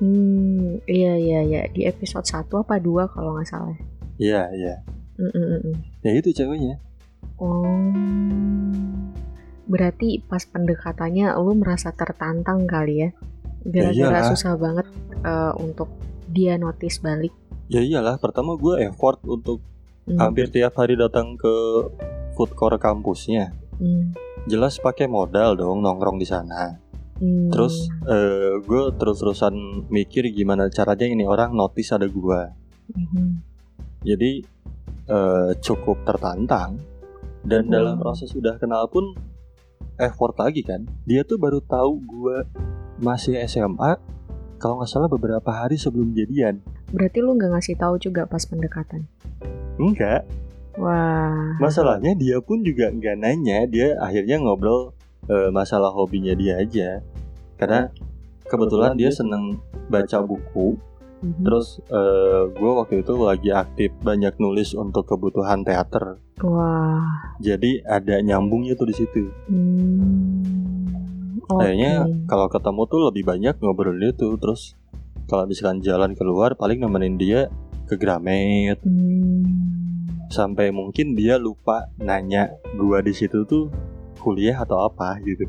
Hmm, 0.00 0.80
iya 0.88 1.16
iya 1.16 1.40
iya 1.44 1.62
di 1.68 1.84
episode 1.84 2.24
1 2.24 2.64
apa 2.64 2.80
2 2.80 3.08
kalau 3.12 3.36
nggak 3.36 3.48
salah. 3.48 3.76
Iya, 4.16 4.48
iya. 4.56 4.74
Mm, 5.20 5.32
mm. 5.32 5.72
Ya 6.04 6.12
itu 6.16 6.32
ceweknya. 6.32 6.80
Oh. 7.36 7.64
Berarti 9.66 10.22
pas 10.22 10.40
pendekatannya 10.46 11.34
lu 11.42 11.58
merasa 11.58 11.90
tertantang 11.90 12.64
kali 12.64 13.02
ya. 13.02 13.10
Gara-gara 13.66 14.22
iyalah. 14.22 14.30
susah 14.30 14.54
banget 14.54 14.86
eh, 15.26 15.52
untuk 15.58 15.90
dia 16.30 16.54
notice 16.54 17.02
balik. 17.02 17.34
Ya 17.66 17.82
iyalah, 17.82 18.16
pertama 18.22 18.54
gue 18.54 18.86
effort 18.86 19.18
untuk 19.26 19.62
Hmm, 20.06 20.22
hampir 20.22 20.46
tiap 20.46 20.78
hari 20.78 20.94
datang 20.94 21.34
ke 21.34 21.50
food 22.38 22.54
court 22.54 22.78
kampusnya. 22.78 23.50
hmm, 23.82 24.14
Jelas 24.46 24.78
pakai 24.78 25.10
modal 25.10 25.58
dong 25.58 25.82
nongkrong 25.82 26.14
di 26.14 26.22
sana. 26.22 26.78
hmm. 27.18 27.50
Terus 27.50 27.90
eh, 28.06 28.54
gue 28.62 28.82
terus-terusan 28.94 29.50
mikir 29.90 30.30
gimana 30.30 30.70
caranya 30.70 31.10
ini 31.10 31.26
orang 31.26 31.58
notice 31.58 31.90
ada 31.90 32.06
gue. 32.06 32.40
Mhm. 32.94 33.26
Jadi 34.06 34.46
eh, 35.10 35.50
cukup 35.58 36.06
tertantang 36.06 36.78
dan 37.46 37.70
Hmm. 37.70 37.72
dalam 37.72 37.94
proses 37.96 38.34
udah 38.34 38.58
kenal 38.58 38.90
pun 38.90 39.14
effort 39.96 40.34
lagi 40.36 40.66
kan. 40.66 40.84
Dia 41.06 41.22
tuh 41.22 41.38
baru 41.38 41.62
tahu 41.62 42.02
gue 42.04 42.36
masih 42.98 43.38
SMA 43.46 43.96
kalau 44.58 44.80
nggak 44.80 44.90
salah 44.90 45.08
beberapa 45.08 45.48
hari 45.52 45.78
sebelum 45.78 46.12
jadian. 46.12 46.60
Berarti 46.90 47.18
lu 47.22 47.38
nggak 47.38 47.56
ngasih 47.56 47.76
tahu 47.78 47.94
juga 47.96 48.26
pas 48.26 48.42
pendekatan. 48.44 49.06
Enggak, 49.76 50.24
Wah. 50.80 51.56
masalahnya 51.60 52.16
dia 52.16 52.40
pun 52.40 52.64
juga 52.64 52.88
nggak 52.88 53.16
nanya. 53.20 53.64
Dia 53.68 53.96
akhirnya 54.00 54.40
ngobrol 54.40 54.92
eh, 55.26 55.50
masalah 55.50 55.90
hobinya 55.90 56.32
dia 56.38 56.56
aja. 56.62 57.02
Karena 57.58 57.90
kebetulan 58.46 58.94
dia 58.94 59.10
seneng 59.10 59.58
baca 59.90 60.22
buku. 60.22 60.78
Mhm. 61.24 61.42
Terus 61.48 61.80
gue 62.52 62.70
waktu 62.76 63.00
itu 63.00 63.12
lagi 63.16 63.50
aktif 63.52 63.90
banyak 64.04 64.36
nulis 64.36 64.76
untuk 64.76 65.08
kebutuhan 65.08 65.64
teater. 65.64 66.20
Wah. 66.44 67.32
Jadi 67.40 67.80
ada 67.84 68.20
nyambungnya 68.20 68.76
tuh 68.76 68.92
di 68.92 68.94
situ. 68.96 69.24
Hmm. 69.48 70.44
Oke. 71.46 71.62
Kayaknya 71.62 71.92
kalau 72.26 72.50
ketemu 72.52 72.82
tuh 72.90 73.00
lebih 73.08 73.22
banyak 73.24 73.54
ngobrol 73.62 73.96
itu 73.96 74.36
terus 74.36 74.74
kalau 75.30 75.46
misalkan 75.48 75.80
jalan 75.80 76.12
keluar 76.12 76.52
paling 76.54 76.82
nemenin 76.82 77.16
dia 77.16 77.40
ke 77.86 77.94
Gramet 77.96 78.82
Hmm. 78.82 79.46
sampai 80.26 80.74
mungkin 80.74 81.14
dia 81.14 81.38
lupa 81.38 81.86
nanya 82.02 82.50
gua 82.74 82.98
di 82.98 83.14
situ 83.14 83.46
tuh 83.46 83.70
kuliah 84.18 84.58
atau 84.58 84.82
apa 84.84 85.22
gitu. 85.22 85.46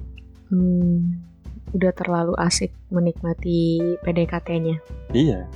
Hmm. 0.54 1.27
Udah 1.76 1.92
terlalu 1.92 2.34
asik 2.40 2.72
menikmati 2.92 3.80
PDKT-nya. 4.04 4.80
Iya, 5.12 5.48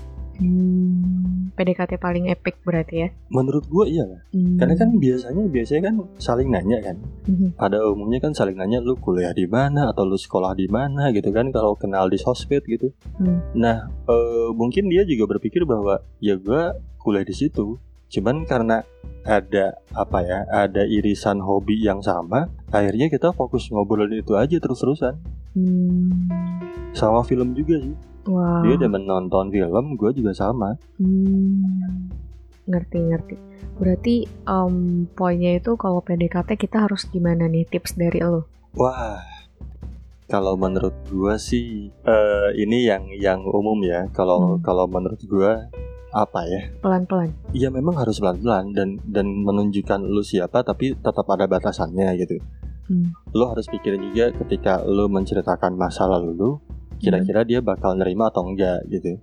Hmm. 0.42 1.54
PDKT 1.54 2.02
paling 2.02 2.34
epic 2.34 2.58
berarti 2.66 3.06
ya. 3.06 3.10
menurut 3.30 3.62
gua 3.70 3.86
iya 3.86 4.10
lah. 4.10 4.22
Hmm. 4.34 4.58
Karena 4.58 4.74
kan 4.74 4.90
biasanya 4.98 5.44
biasanya 5.46 5.82
kan 5.94 5.96
saling 6.18 6.50
nanya 6.50 6.82
kan. 6.82 6.98
Mhm. 7.30 7.48
Pada 7.62 7.78
umumnya 7.86 8.18
kan 8.18 8.34
saling 8.34 8.58
nanya 8.58 8.82
lu 8.82 8.98
kuliah 8.98 9.32
di 9.38 9.46
mana 9.46 9.94
atau 9.94 10.02
lu 10.02 10.18
sekolah 10.18 10.58
di 10.58 10.66
mana 10.66 11.14
gitu 11.14 11.30
kan 11.30 11.54
kalau 11.54 11.78
kenal 11.78 12.10
di 12.10 12.18
sosmed 12.18 12.66
gitu. 12.66 12.90
Hmm. 13.22 13.38
Nah, 13.54 13.86
eh, 14.10 14.50
mungkin 14.58 14.90
dia 14.90 15.06
juga 15.06 15.38
berpikir 15.38 15.62
bahwa 15.70 16.02
ya 16.18 16.34
gua 16.42 16.74
kuliah 16.98 17.24
di 17.24 17.38
situ. 17.38 17.78
Cuman 18.12 18.44
karena 18.44 18.84
ada 19.24 19.78
apa 19.94 20.20
ya, 20.26 20.44
ada 20.50 20.84
irisan 20.84 21.40
hobi 21.40 21.80
yang 21.86 22.02
sama, 22.02 22.50
akhirnya 22.74 23.08
kita 23.08 23.32
fokus 23.32 23.70
ngobrolin 23.70 24.20
itu 24.26 24.34
aja 24.36 24.58
terus-terusan. 24.58 25.16
Hmm. 25.52 26.32
Sama 26.92 27.24
film 27.24 27.52
juga 27.54 27.80
sih. 27.80 27.96
Wah. 28.30 28.62
Dia 28.62 28.78
demen 28.78 29.04
nonton 29.04 29.50
film, 29.50 29.98
gue 29.98 30.12
juga 30.14 30.32
sama. 30.32 30.78
Hmm. 31.02 32.08
Ngerti 32.70 33.00
ngerti. 33.02 33.36
Berarti 33.82 34.16
em, 34.46 34.76
poinnya 35.10 35.58
itu 35.58 35.74
kalau 35.74 36.06
PDKT 36.06 36.54
kita 36.54 36.86
harus 36.86 37.10
gimana 37.10 37.50
nih 37.50 37.66
tips 37.66 37.98
dari 37.98 38.22
lo? 38.22 38.46
Wah, 38.78 39.18
kalau 40.30 40.54
menurut 40.56 40.94
gua 41.10 41.36
sih 41.36 41.90
eh, 41.90 42.50
ini 42.56 42.86
yang 42.86 43.10
yang 43.12 43.42
umum 43.44 43.82
ya. 43.82 44.06
Kalau 44.14 44.56
Hmm. 44.56 44.62
kalau 44.62 44.86
menurut 44.86 45.18
gua 45.26 45.66
apa 46.14 46.46
ya? 46.46 46.70
Pelan-pelan. 46.80 47.34
Iya 47.52 47.68
memang 47.68 47.98
harus 47.98 48.22
pelan-pelan 48.22 48.72
dan 48.72 49.02
dan 49.04 49.26
menunjukkan 49.44 50.06
lu 50.06 50.22
siapa 50.22 50.62
tapi 50.62 50.94
tetap 50.94 51.26
ada 51.26 51.50
batasannya 51.50 52.16
gitu. 52.22 52.38
Hmm. 52.92 53.16
Lu 53.32 53.48
harus 53.48 53.72
pikirin 53.72 54.04
juga 54.12 54.36
ketika 54.36 54.84
lu 54.84 55.08
menceritakan 55.08 55.80
masa 55.80 56.04
lalu 56.12 56.36
lu, 56.36 56.52
kira-kira 57.00 57.48
dia 57.48 57.64
bakal 57.64 57.96
nerima 57.96 58.28
atau 58.28 58.44
enggak 58.44 58.84
gitu. 58.92 59.16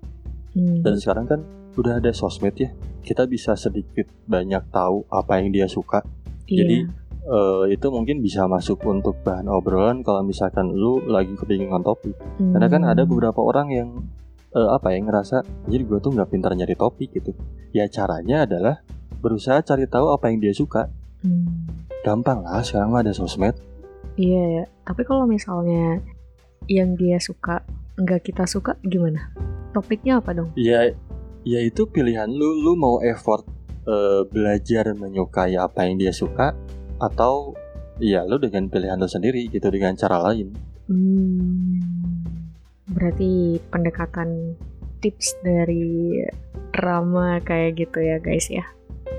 Hmm. 0.57 0.81
Dan 0.81 0.97
sekarang 0.97 1.29
kan 1.29 1.41
udah 1.77 2.01
ada 2.01 2.11
sosmed 2.17 2.57
ya, 2.57 2.73
kita 3.05 3.29
bisa 3.29 3.53
sedikit 3.55 4.09
banyak 4.25 4.73
tahu 4.73 5.05
apa 5.13 5.39
yang 5.45 5.53
dia 5.53 5.69
suka. 5.69 6.01
Iya. 6.49 6.65
Jadi 6.65 6.77
eh, 7.29 7.65
itu 7.77 7.87
mungkin 7.93 8.25
bisa 8.25 8.49
masuk 8.49 8.81
untuk 8.89 9.21
bahan 9.21 9.53
obrolan 9.53 10.01
kalau 10.01 10.25
misalkan 10.25 10.73
lu 10.73 11.05
lagi 11.05 11.37
kebingungan 11.37 11.85
topik. 11.85 12.17
Karena 12.41 12.67
kan 12.73 12.83
ada 12.89 13.05
Hmm. 13.05 13.11
beberapa 13.13 13.45
orang 13.45 13.69
yang 13.69 13.89
eh, 14.57 14.69
apa 14.73 14.97
ya 14.97 15.05
ngerasa 15.05 15.45
jadi 15.69 15.85
gue 15.85 16.01
tuh 16.01 16.17
nggak 16.17 16.33
pintar 16.33 16.57
nyari 16.57 16.73
topik 16.73 17.13
gitu. 17.13 17.37
Ya 17.77 17.85
caranya 17.85 18.49
adalah 18.49 18.81
berusaha 19.21 19.61
cari 19.61 19.85
tahu 19.85 20.09
apa 20.09 20.33
yang 20.33 20.41
dia 20.41 20.57
suka. 20.57 20.89
Hmm, 21.21 21.69
Gampang 22.07 22.47
lah 22.47 22.63
sekarang 22.63 22.95
ada 22.95 23.13
sosmed. 23.15 23.55
iya 24.19 24.63
ya. 24.63 24.65
Tapi 24.87 25.03
kalau 25.07 25.27
misalnya 25.27 26.03
yang 26.67 26.99
dia 26.99 27.23
suka 27.23 27.63
nggak 27.99 28.31
kita 28.31 28.45
suka 28.47 28.79
gimana? 28.87 29.31
Topiknya 29.75 30.19
apa 30.19 30.35
dong? 30.35 30.51
Ya, 30.59 30.91
ya 31.47 31.61
itu 31.63 31.87
pilihan 31.87 32.31
lu. 32.31 32.59
Lu 32.63 32.75
mau 32.75 32.99
effort 33.03 33.47
eh, 33.87 34.23
belajar 34.27 34.95
menyukai 34.95 35.55
apa 35.59 35.87
yang 35.87 35.99
dia 35.99 36.13
suka 36.15 36.55
atau 36.99 37.55
ya 37.99 38.27
lu 38.27 38.39
dengan 38.39 38.71
pilihan 38.71 38.99
lu 38.99 39.07
sendiri 39.11 39.51
gitu 39.51 39.71
dengan 39.71 39.95
cara 39.99 40.23
lain. 40.31 40.55
Hmm, 40.89 41.83
berarti 42.91 43.61
pendekatan 43.69 44.57
tips 44.99 45.37
dari 45.45 46.19
Rama 46.75 47.43
kayak 47.43 47.77
gitu 47.77 47.99
ya 48.03 48.17
guys 48.23 48.47
ya. 48.51 48.65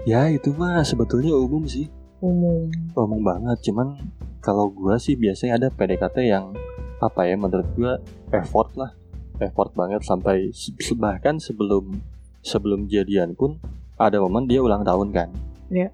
Ya 0.08 0.32
itu 0.32 0.56
mah 0.56 0.82
sebetulnya 0.84 1.36
umum 1.36 1.68
sih. 1.68 1.92
Umum. 2.20 2.68
Umum 2.96 3.22
banget. 3.24 3.58
Cuman 3.72 3.96
kalau 4.40 4.72
gua 4.72 5.00
sih 5.00 5.16
biasanya 5.16 5.60
ada 5.60 5.68
PDKT 5.72 6.18
yang 6.28 6.56
apa 7.00 7.28
ya 7.28 7.36
menurut 7.40 7.68
gua 7.76 8.00
effort 8.36 8.76
lah. 8.76 8.92
Effort 9.40 9.72
banget 9.72 10.04
sampai 10.04 10.52
bahkan 11.00 11.40
sebelum 11.40 12.04
sebelum 12.44 12.92
jadian 12.92 13.36
pun 13.36 13.60
ada 13.96 14.20
momen 14.20 14.48
dia 14.48 14.60
ulang 14.60 14.84
tahun 14.84 15.16
kan. 15.16 15.30
Iya. 15.72 15.92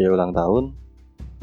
Dia 0.00 0.08
ulang 0.08 0.32
tahun. 0.32 0.72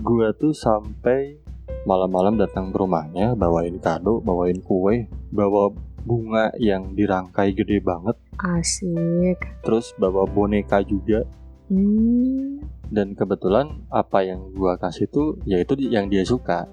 Gua 0.01 0.33
tuh 0.35 0.51
sampai 0.51 1.45
malam-malam 1.85 2.35
datang 2.41 2.73
ke 2.73 2.77
rumahnya 2.81 3.37
bawain 3.37 3.77
kado, 3.77 4.19
bawain 4.25 4.57
kue, 4.65 5.05
bawa 5.29 5.69
bunga 6.05 6.53
yang 6.61 6.93
dirangkai 6.93 7.53
gede 7.57 7.81
banget, 7.81 8.13
Asik. 8.37 9.41
terus 9.65 9.93
bawa 9.97 10.29
boneka 10.29 10.85
juga. 10.85 11.25
Hmm. 11.65 12.61
Dan 12.87 13.13
kebetulan 13.13 13.85
apa 13.87 14.21
yang 14.21 14.51
gua 14.51 14.75
kasih 14.75 15.07
tuh 15.07 15.39
yaitu 15.43 15.73
di- 15.73 15.89
yang 15.89 16.05
dia 16.05 16.21
suka. 16.21 16.69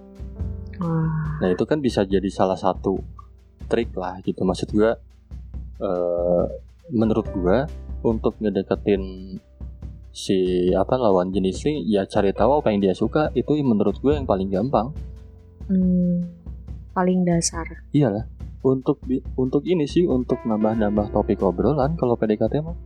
Wah. 0.78 1.38
Nah 1.38 1.49
itu 1.49 1.62
kan 1.62 1.78
bisa 1.78 2.02
jadi 2.02 2.26
salah 2.28 2.57
satu 2.57 3.00
trik 3.66 3.95
lah 3.95 4.21
gitu 4.21 4.42
maksud 4.42 4.69
gua 4.71 4.97
eh, 5.78 6.45
menurut 6.90 7.26
gua 7.33 7.64
untuk 8.02 8.37
ngedeketin 8.37 9.37
si 10.12 10.37
apa 10.71 11.00
lawan 11.00 11.33
jenis 11.33 11.64
ini 11.64 11.88
ya 11.88 12.04
cari 12.04 12.31
tahu 12.31 12.61
apa 12.61 12.69
yang 12.69 12.83
dia 12.83 12.92
suka 12.92 13.33
itu 13.33 13.57
menurut 13.59 13.97
gue 13.97 14.12
yang 14.12 14.28
paling 14.28 14.52
gampang 14.52 14.92
Hmm, 15.64 16.21
paling 16.92 17.25
dasar. 17.25 17.64
iyalah 17.90 18.28
untuk 18.61 19.00
untuk 19.35 19.64
ini 19.64 19.87
sih 19.87 20.04
untuk 20.04 20.45
nambah-nambah 20.45 21.09
topik 21.11 21.40
obrolan 21.40 21.97
kalau 21.97 22.12
PDKT 22.14 22.61
mah 22.61 22.76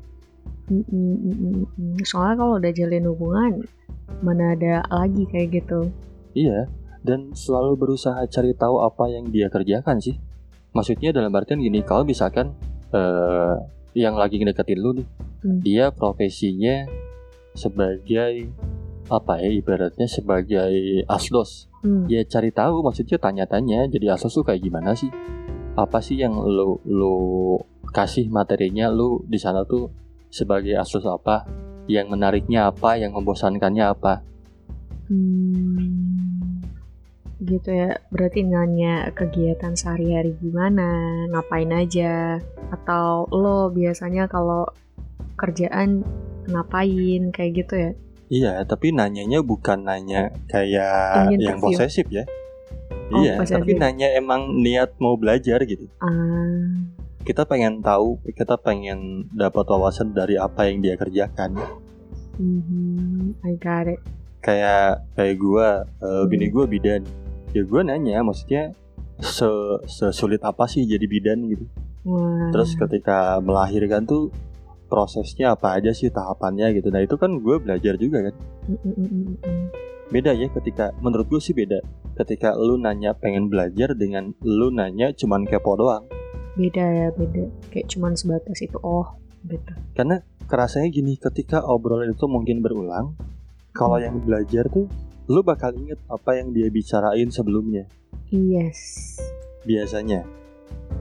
Mm, 0.66 0.82
mm, 0.82 1.16
mm, 1.16 1.35
mm, 1.37 1.64
mm. 1.78 1.96
Soalnya 2.02 2.35
kalau 2.37 2.58
udah 2.58 2.73
jalin 2.73 3.06
hubungan, 3.06 3.52
mana 4.20 4.54
ada 4.54 4.82
lagi 4.88 5.23
kayak 5.26 5.62
gitu. 5.62 5.90
iya 6.32 6.68
dan 7.00 7.32
selalu 7.32 7.78
berusaha 7.78 8.18
cari 8.26 8.50
tahu 8.52 8.82
apa 8.82 9.08
yang 9.08 9.30
dia 9.30 9.46
kerjakan 9.46 10.02
sih 10.02 10.18
maksudnya 10.70 11.14
dalam 11.14 11.30
artian 11.32 11.62
gini 11.62 11.80
kalau 11.80 12.02
misalkan 12.02 12.52
eh, 12.90 13.54
yang 13.94 14.14
lagi 14.14 14.37
ngedeketin 14.37 14.76
lu 14.76 14.90
nih 14.94 15.06
Hmm. 15.37 15.61
dia 15.62 15.88
profesinya 15.88 16.85
sebagai 17.52 18.50
apa 19.06 19.38
ya 19.38 19.49
ibaratnya 19.49 20.04
sebagai 20.04 21.06
asdos 21.06 21.70
Hmm. 21.80 22.04
ya 22.11 22.26
cari 22.26 22.50
tahu 22.50 22.82
maksudnya 22.82 23.16
tanya-tanya 23.16 23.87
jadi 23.87 24.12
asdos 24.12 24.35
tuh 24.35 24.42
kayak 24.42 24.58
gimana 24.61 24.92
sih 24.92 25.06
apa 25.73 26.02
sih 26.02 26.18
yang 26.18 26.35
lo 26.35 26.82
lo 26.82 27.14
kasih 27.87 28.26
materinya 28.28 28.90
lu 28.90 29.23
di 29.25 29.38
sana 29.38 29.62
tuh 29.62 29.87
sebagai 30.37 30.76
asdos 30.76 31.02
apa 31.02 31.49
yang 31.88 32.07
menariknya 32.07 32.69
apa 32.69 33.00
yang 33.00 33.11
membosankannya 33.11 33.85
apa 33.87 34.21
Hmm, 35.06 36.58
gitu 37.39 37.71
ya. 37.71 37.95
Berarti 38.10 38.43
nanya 38.43 39.06
kegiatan 39.10 39.73
sehari-hari 39.73 40.34
gimana, 40.37 40.91
ngapain 41.30 41.71
aja, 41.71 42.43
atau 42.69 43.30
lo 43.30 43.71
biasanya 43.71 44.26
kalau 44.26 44.67
kerjaan 45.37 46.02
ngapain 46.47 47.30
kayak 47.30 47.52
gitu 47.56 47.75
ya? 47.76 47.93
iya 48.26 48.52
tapi 48.63 48.91
nanyanya 48.91 49.39
bukan 49.39 49.87
nanya 49.87 50.34
kayak 50.47 51.30
Yang 51.30 51.47
yang 51.47 51.56
interview. 51.56 51.63
posesif 51.63 52.06
ya 52.10 52.25
Oh, 53.06 53.23
iya 53.23 53.39
posesif. 53.39 53.54
tapi 53.56 53.78
nanya 53.78 54.10
emang 54.13 54.50
niat 54.58 54.99
mau 54.99 55.15
belajar 55.15 55.63
gitu 55.63 55.87
Ah, 55.97 56.75
kita 57.26 57.43
pengen 57.43 57.82
tahu 57.82 58.23
kita 58.30 58.54
pengen 58.56 59.26
dapat 59.34 59.67
wawasan 59.67 60.15
dari 60.15 60.39
apa 60.39 60.71
yang 60.71 60.78
dia 60.78 60.95
kerjakan 60.95 61.58
mhm, 62.39 63.34
I 63.43 63.58
got 63.58 63.91
it. 63.91 63.99
kayak 64.41 65.02
kayak 65.19 65.36
gua 65.36 65.82
eh, 65.99 66.25
bini 66.30 66.47
Hmm. 66.49 66.54
gua 66.54 66.65
bidan 66.71 67.02
ya 67.50 67.62
gua 67.67 67.82
nanya 67.82 68.23
maksudnya 68.23 68.71
se 69.19 69.49
sesulit 69.89 70.39
apa 70.47 70.69
sih 70.71 70.86
jadi 70.86 71.02
bidan 71.08 71.50
gitu 71.50 71.67
Wah. 72.06 72.52
terus 72.54 72.78
ketika 72.78 73.43
melahirkan 73.43 74.06
tuh 74.06 74.30
prosesnya 74.86 75.58
apa 75.58 75.75
aja 75.75 75.91
sih 75.91 76.12
tahapannya 76.15 76.71
gitu 76.78 76.95
nah 76.95 77.02
itu 77.02 77.19
kan 77.19 77.43
gue 77.43 77.56
belajar 77.58 77.99
juga 77.99 78.30
kan 78.30 78.34
Mm, 78.67 78.78
mm, 78.82 78.95
mm, 78.95 79.08
mm, 79.10 79.36
mm. 79.43 79.67
beda 80.10 80.30
ya 80.34 80.47
ketika 80.54 80.95
menurut 81.02 81.26
gue 81.26 81.43
sih 81.43 81.54
beda 81.54 81.82
ketika 82.15 82.54
lu 82.54 82.78
nanya 82.78 83.15
pengen 83.19 83.50
belajar 83.50 83.95
dengan 83.99 84.30
lu 84.47 84.71
nanya 84.71 85.10
cuman 85.10 85.43
kepo 85.43 85.75
doang 85.75 86.06
Beda 86.56 86.82
ya, 86.82 87.08
beda. 87.12 87.45
Kayak 87.69 87.86
cuman 87.92 88.12
sebatas 88.12 88.58
itu. 88.58 88.76
Oh, 88.80 89.06
gitu. 89.45 89.73
karena 89.92 90.19
kerasanya 90.42 90.88
gini 90.88 91.14
ketika 91.14 91.62
obrolan 91.62 92.10
itu 92.10 92.26
mungkin 92.26 92.58
berulang 92.58 93.14
kalau 93.71 93.95
yang 93.97 94.19
belajar 94.19 94.66
tuh 94.66 94.90
lu 95.26 95.38
bakal 95.40 95.71
inget 95.73 95.99
apa 96.06 96.34
yang 96.34 96.50
dia 96.50 96.66
bicarain 96.66 97.30
sebelumnya 97.30 97.86
Yes. 98.28 99.14
biasanya 99.62 100.26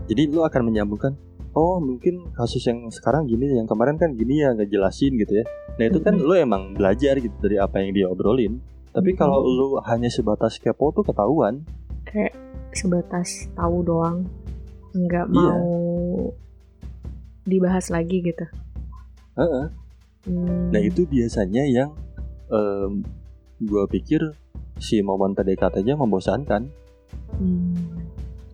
jadi 0.06 0.30
lu 0.30 0.42
akan 0.42 0.62
menyambungkan 0.64 1.18
oh 1.54 1.78
mungkin 1.80 2.30
kasus 2.34 2.62
yang 2.64 2.86
sekarang 2.88 3.26
gini 3.26 3.50
yang 3.52 3.66
kemarin 3.66 3.98
kan 3.98 4.14
gini 4.14 4.42
ya 4.42 4.54
ngejelasin 4.54 5.18
gitu 5.18 5.42
ya 5.42 5.46
nah 5.76 5.86
itu 5.88 5.98
kan 6.00 6.14
Mhm. 6.14 6.22
lu 6.22 6.34
emang 6.36 6.64
belajar 6.72 7.18
gitu 7.18 7.34
dari 7.40 7.58
apa 7.58 7.82
yang 7.82 7.94
dia 7.94 8.06
obrolin 8.06 8.62
tapi 8.94 9.14
Mhm. 9.14 9.18
kalau 9.18 9.42
lu 9.42 9.82
hanya 9.82 10.08
sebatas 10.08 10.58
kepo 10.58 10.90
tuh 10.92 11.02
ketahuan 11.02 11.66
Kayak 12.06 12.38
sebatas 12.72 13.50
tahu 13.52 13.82
doang. 13.82 14.30
Nggak 14.96 15.26
Iya. 15.28 15.36
mau 15.38 16.32
dibahas 17.44 17.86
lagi 17.88 18.24
gitu. 18.24 18.46
Heeh. 19.36 19.68
Hmm. 20.26 20.74
nah 20.74 20.82
itu 20.82 21.06
biasanya 21.06 21.62
yang 21.64 21.94
em, 22.48 23.06
gua 23.62 23.86
pikir 23.86 24.34
si 24.76 24.98
momen 25.00 25.34
PDKT-nya 25.34 25.94
membosankan 25.94 26.66
Hmm, 27.32 27.78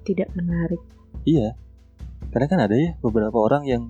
tidak 0.04 0.28
menarik. 0.34 0.84
iya 1.24 1.56
karena 2.28 2.48
kan 2.48 2.60
ada 2.62 2.76
ya 2.76 3.00
beberapa 3.00 3.38
orang 3.38 3.64
yang 3.64 3.84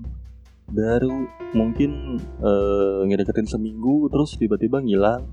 baru 0.68 1.26
mungkin 1.50 2.22
eh, 2.38 3.00
ngedeketin 3.04 3.46
seminggu 3.46 4.06
terus 4.08 4.36
tiba-tiba 4.36 4.78
ngilang 4.78 5.26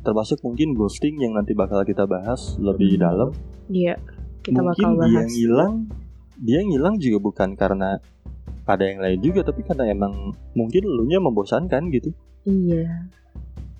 termasuk 0.00 0.40
mungkin 0.40 0.72
ghosting 0.72 1.18
yang 1.18 1.36
nanti 1.36 1.52
bakal 1.52 1.82
kita 1.82 2.04
bahas 2.04 2.56
lebih 2.58 2.96
Hmm. 2.96 3.02
dalam 3.02 3.30
Iya, 3.68 4.00
kita 4.40 4.56
mungkin 4.58 4.72
bakal 4.88 4.92
dia 4.96 5.20
bahas. 5.20 5.28
ngilang 5.28 5.74
dia 6.38 6.62
ngilang 6.62 6.96
juga 7.02 7.18
bukan 7.18 7.58
karena 7.58 7.98
ada 8.68 8.84
yang 8.84 9.00
lain 9.00 9.20
juga 9.24 9.40
tapi 9.42 9.64
karena 9.64 9.88
emang 9.88 10.36
mungkin 10.52 10.82
lu 10.84 11.08
nya 11.08 11.18
membosankan 11.18 11.88
gitu 11.92 12.12
Iya. 12.48 13.12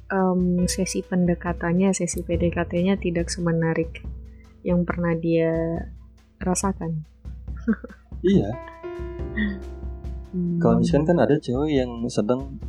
Em, 0.08 0.64
sesi 0.68 1.00
pendekatannya, 1.00 1.92
sesi 1.96 2.20
PDKT-nya 2.20 2.96
tidak 3.00 3.28
semenarik 3.32 4.04
yang 4.64 4.84
pernah 4.84 5.12
dia 5.16 5.52
rasakan. 6.40 7.04
iya 8.24 8.50
Hmm. 10.28 10.60
kalau 10.60 10.84
misalkan 10.84 11.16
kan 11.16 11.18
ada 11.24 11.40
cewek 11.40 11.72
yang 11.72 12.04
sedang 12.12 12.60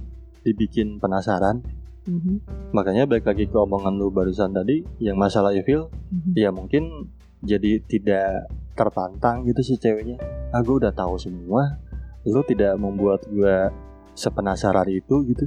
dibikin 0.48 0.96
penasaran 1.02 1.60
Mhm, 2.08 2.42
makanya 2.74 3.06
balik 3.06 3.28
lagi 3.28 3.46
ke 3.46 3.54
omongan 3.54 4.00
lu 4.00 4.10
barusan 4.10 4.50
tadi 4.56 4.82
yang 4.98 5.20
masalah 5.20 5.54
evil 5.54 5.92
mhm. 6.10 6.34
ya 6.34 6.50
mungkin 6.50 7.12
jadi 7.40 7.80
tidak 7.86 8.48
tertantang 8.74 9.44
gitu 9.44 9.62
si 9.62 9.76
ceweknya 9.76 10.20
ah 10.52 10.60
gue 10.60 10.76
udah 10.76 10.92
tahu 10.92 11.16
semua 11.16 11.78
lu 12.24 12.44
tidak 12.44 12.76
membuat 12.76 13.24
gue 13.28 13.72
sepenasaran 14.14 14.88
itu 14.90 15.16
gitu 15.28 15.46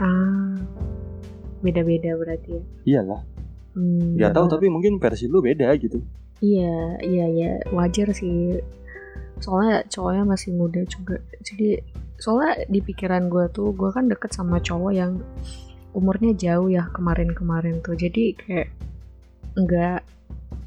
Ah, 0.00 0.56
beda-beda 1.60 2.16
berarti 2.16 2.56
ya. 2.56 2.62
iyalah 2.88 3.20
Hmm, 3.72 4.20
nggak 4.20 4.36
tahu 4.36 4.52
tapi 4.52 4.68
mungkin 4.68 5.00
versi 5.00 5.28
lu 5.28 5.40
beda 5.40 5.72
gitu 5.80 6.00
Iya, 6.42 6.98
iya, 7.06 7.24
iya, 7.30 7.50
wajar 7.70 8.10
sih. 8.10 8.58
Soalnya 9.38 9.86
cowoknya 9.86 10.26
masih 10.26 10.50
muda 10.50 10.82
juga. 10.90 11.22
Jadi, 11.38 11.78
soalnya 12.18 12.66
di 12.66 12.82
pikiran 12.82 13.30
gue 13.30 13.46
tuh, 13.54 13.70
gue 13.70 13.94
kan 13.94 14.10
deket 14.10 14.34
sama 14.34 14.58
cowok 14.58 14.90
yang 14.90 15.22
umurnya 15.94 16.34
jauh 16.34 16.66
ya 16.66 16.90
kemarin-kemarin 16.90 17.78
tuh. 17.78 17.94
Jadi 17.94 18.34
kayak 18.34 18.74
nggak 19.54 20.02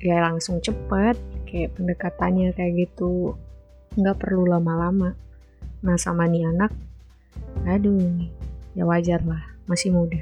ya 0.05 0.21
langsung 0.21 0.61
cepet, 0.61 1.17
kayak 1.49 1.73
pendekatannya 1.73 2.53
kayak 2.53 2.85
gitu. 2.85 3.33
Nggak 3.97 4.21
perlu 4.21 4.45
lama-lama. 4.45 5.17
Nah 5.81 5.97
sama 5.97 6.29
nih 6.29 6.45
anak, 6.45 6.69
aduh, 7.65 8.01
ya 8.73 8.85
wajar 8.85 9.21
lah 9.25 9.41
masih 9.65 9.89
muda 9.89 10.21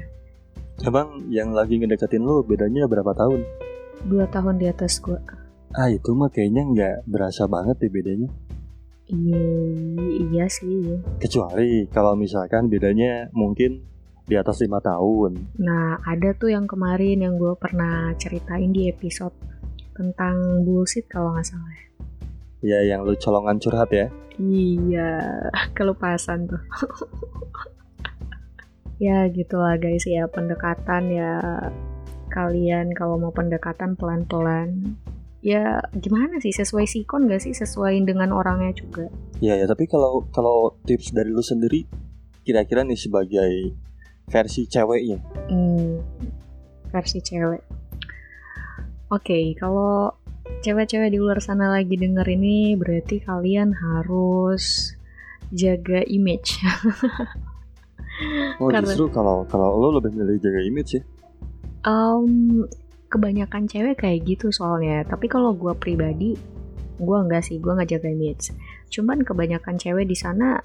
Emang 0.80 1.28
yang 1.28 1.52
lagi 1.52 1.76
ngedeketin 1.76 2.24
lo 2.24 2.40
bedanya 2.42 2.88
berapa 2.88 3.12
tahun? 3.12 3.44
dua 4.04 4.26
tahun 4.28 4.58
di 4.58 4.66
atas 4.68 5.00
gue 5.00 5.16
Ah 5.72 5.88
itu 5.88 6.12
mah 6.12 6.28
kayaknya 6.28 6.62
nggak 6.70 6.96
berasa 7.08 7.46
banget 7.46 7.76
deh 7.80 7.92
bedanya. 7.92 8.28
iya 9.06 9.42
iya 10.32 10.44
sih 10.48 10.96
Kecuali 11.18 11.86
kalau 11.88 12.14
misalkan 12.14 12.68
bedanya 12.68 13.28
mungkin 13.32 13.84
di 14.24 14.34
atas 14.34 14.64
lima 14.64 14.80
tahun. 14.80 15.36
nah 15.60 16.00
ada 16.00 16.32
tuh 16.32 16.48
yang 16.52 16.64
kemarin 16.64 17.20
yang 17.20 17.36
gue 17.36 17.52
pernah 17.60 18.12
ceritain 18.16 18.72
di 18.72 18.88
episode 18.88 19.34
tentang 19.94 20.66
bullshit 20.66 21.06
kalau 21.06 21.32
nggak 21.32 21.46
salah 21.46 21.74
Ya. 22.64 22.80
Yang 22.80 23.00
lu 23.04 23.14
colongan 23.20 23.60
curhat 23.60 23.92
ya. 23.92 24.06
Iya, 24.40 25.20
kelupasan 25.76 26.48
tuh. 26.48 26.58
ya 29.04 29.28
gitulah 29.28 29.76
guys 29.76 30.08
ya 30.08 30.24
pendekatan 30.26 31.12
ya. 31.12 31.32
Kalian 32.32 32.90
kalau 32.96 33.20
mau 33.20 33.30
pendekatan 33.30 33.94
pelan-pelan. 33.94 34.96
Ya 35.44 35.76
gimana 35.92 36.40
sih? 36.40 36.56
Sesuai 36.56 36.88
sikon 36.88 37.28
gak 37.28 37.44
sih? 37.44 37.52
Sesuaiin 37.52 38.08
dengan 38.08 38.32
orangnya 38.32 38.72
juga. 38.72 39.12
Ya 39.44 39.60
ya 39.60 39.68
tapi 39.68 39.84
kalau 39.84 40.24
kalau 40.32 40.80
tips 40.88 41.12
dari 41.12 41.28
lu 41.28 41.44
sendiri 41.44 41.84
kira-kira 42.48 42.80
nih 42.80 42.96
sebagai 42.96 43.76
versi 44.24 44.64
ceweknya. 44.64 45.20
hmm, 45.52 46.00
versi 46.88 47.20
cewek 47.20 47.83
oke 49.14 49.38
kalau 49.56 50.10
cewek-cewek 50.60 51.14
di 51.14 51.18
luar 51.22 51.38
sana 51.38 51.70
lagi 51.70 51.94
denger 51.94 52.26
ini 52.26 52.74
berarti 52.74 53.22
kalian 53.22 53.72
harus 53.72 54.92
jaga 55.54 56.02
image 56.10 56.58
Oh 58.62 58.70
Karena- 58.70 58.86
justru 58.86 59.10
kalau 59.10 59.42
kalau 59.50 59.74
lu 59.78 59.98
lebih 59.98 60.14
milih 60.14 60.38
jaga 60.38 60.60
image 60.62 60.90
ya. 60.98 61.02
Um, 61.84 62.64
kebanyakan 63.10 63.66
cewek 63.66 64.00
kayak 64.00 64.22
gitu 64.24 64.54
soalnya. 64.54 65.02
Tapi 65.04 65.26
kalau 65.26 65.52
gue 65.52 65.74
pribadi, 65.74 66.38
gue 66.96 67.16
enggak 67.18 67.42
sih, 67.44 67.58
gue 67.58 67.74
nggak 67.74 67.90
jaga 67.98 68.08
image. 68.10 68.54
Cuman 68.88 69.26
kebanyakan 69.26 69.76
cewek 69.76 70.06
di 70.06 70.16
sana 70.16 70.62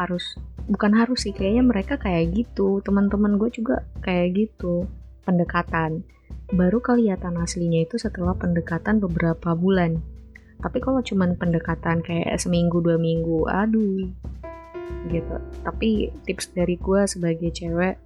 harus, 0.00 0.40
bukan 0.66 0.96
harus 0.96 1.28
sih, 1.28 1.36
kayaknya 1.36 1.62
mereka 1.68 1.94
kayak 2.00 2.32
gitu. 2.32 2.80
Teman-teman 2.80 3.36
gue 3.36 3.52
juga 3.52 3.84
kayak 4.00 4.28
gitu. 4.34 4.88
Pendekatan. 5.28 6.02
Baru 6.50 6.82
kelihatan 6.82 7.38
aslinya 7.38 7.86
itu 7.86 7.94
setelah 7.94 8.34
pendekatan 8.34 8.98
beberapa 8.98 9.54
bulan. 9.54 10.02
Tapi 10.60 10.82
kalau 10.82 11.00
cuman 11.00 11.38
pendekatan 11.38 12.02
kayak 12.02 12.36
seminggu 12.36 12.82
dua 12.82 13.00
minggu, 13.00 13.48
aduh, 13.48 14.04
gitu. 15.08 15.36
Tapi 15.64 16.10
tips 16.26 16.52
dari 16.52 16.76
gue 16.76 17.00
sebagai 17.06 17.48
cewek, 17.54 17.96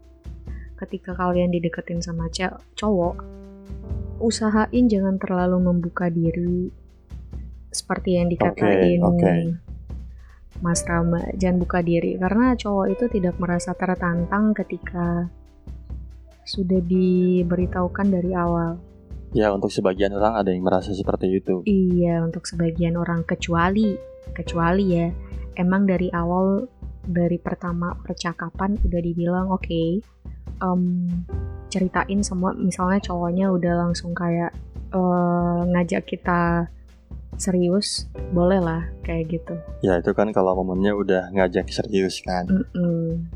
ketika 0.78 1.16
kalian 1.16 1.50
dideketin 1.50 2.04
sama 2.04 2.28
cowok, 2.76 3.16
usahain 4.22 4.86
jangan 4.86 5.18
terlalu 5.18 5.58
membuka 5.58 6.06
diri 6.12 6.70
seperti 7.74 8.20
yang 8.20 8.30
dikatain 8.30 9.02
oke. 9.02 9.34
Mas 10.62 10.86
Rama, 10.86 11.18
jangan 11.34 11.58
buka 11.58 11.82
diri 11.82 12.14
karena 12.14 12.54
cowok 12.54 12.86
itu 12.94 13.04
tidak 13.10 13.34
merasa 13.42 13.74
tertantang 13.74 14.54
ketika 14.54 15.26
sudah 16.44 16.80
diberitahukan 16.84 18.06
dari 18.08 18.32
awal. 18.36 18.76
Ya 19.34 19.50
untuk 19.50 19.74
sebagian 19.74 20.14
orang 20.14 20.38
ada 20.38 20.54
yang 20.54 20.62
merasa 20.62 20.94
seperti 20.94 21.42
itu. 21.42 21.66
Iya, 21.66 22.22
untuk 22.22 22.46
sebagian 22.46 22.94
orang 22.94 23.26
kecuali 23.26 23.98
kecuali 24.32 24.84
ya 24.94 25.08
emang 25.58 25.86
dari 25.86 26.08
awal 26.10 26.66
dari 27.04 27.36
pertama 27.36 27.92
percakapan 28.00 28.80
udah 28.80 29.00
dibilang 29.00 29.46
oke 29.52 30.00
em, 30.64 30.82
ceritain 31.68 32.20
semua 32.24 32.56
misalnya 32.56 32.98
cowoknya 33.04 33.52
udah 33.52 33.74
langsung 33.86 34.16
kayak 34.16 34.56
eh, 34.94 35.60
ngajak 35.70 36.02
kita 36.08 36.70
serius 37.34 38.06
boleh 38.30 38.62
lah 38.62 38.86
kayak 39.02 39.26
gitu 39.26 39.54
Ya 39.82 39.98
itu 39.98 40.14
kan 40.14 40.30
kalau 40.30 40.54
momennya 40.54 40.94
udah 40.94 41.22
ngajak 41.34 41.66
serius 41.68 42.22
kan. 42.22 42.46
Mm-mm. 42.46 43.26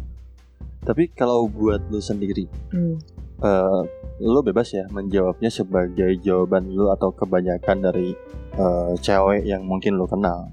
Tapi 0.89 1.13
kalau 1.13 1.45
buat 1.53 1.85
lu 1.93 2.01
sendiri, 2.01 2.49
Mm. 2.73 2.97
eh 3.45 3.81
lu 4.25 4.41
bebas 4.41 4.73
ya 4.73 4.89
menjawabnya 4.89 5.53
sebagai 5.53 6.17
jawaban 6.25 6.73
lu 6.73 6.89
atau 6.89 7.13
kebanyakan 7.13 7.85
dari 7.85 8.17
eh, 8.57 8.93
cewek 8.99 9.45
yang 9.45 9.69
mungkin 9.69 10.01
lu 10.01 10.09
kenal. 10.09 10.49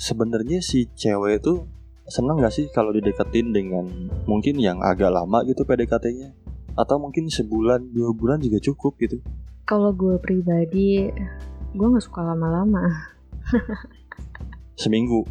Sebenarnya 0.00 0.64
si 0.64 0.88
cewek 0.96 1.44
itu 1.44 1.62
seneng 2.08 2.40
gak 2.40 2.50
sih 2.50 2.66
kalau 2.72 2.90
dideketin 2.90 3.52
dengan 3.54 3.86
mungkin 4.26 4.58
yang 4.58 4.80
agak 4.80 5.12
lama 5.12 5.44
gitu 5.44 5.62
PDKT-nya? 5.62 6.32
Atau 6.74 6.98
mungkin 6.98 7.28
sebulan 7.30 7.92
dua 7.92 8.10
bulan 8.16 8.40
juga 8.40 8.58
cukup 8.58 8.96
gitu? 8.98 9.20
kalau 9.70 9.94
gue 9.94 10.18
pribadi 10.18 11.06
gue 11.78 11.86
nggak 11.86 12.02
suka 12.02 12.26
lama-lama 12.26 12.90
Seminggu, 14.82 15.22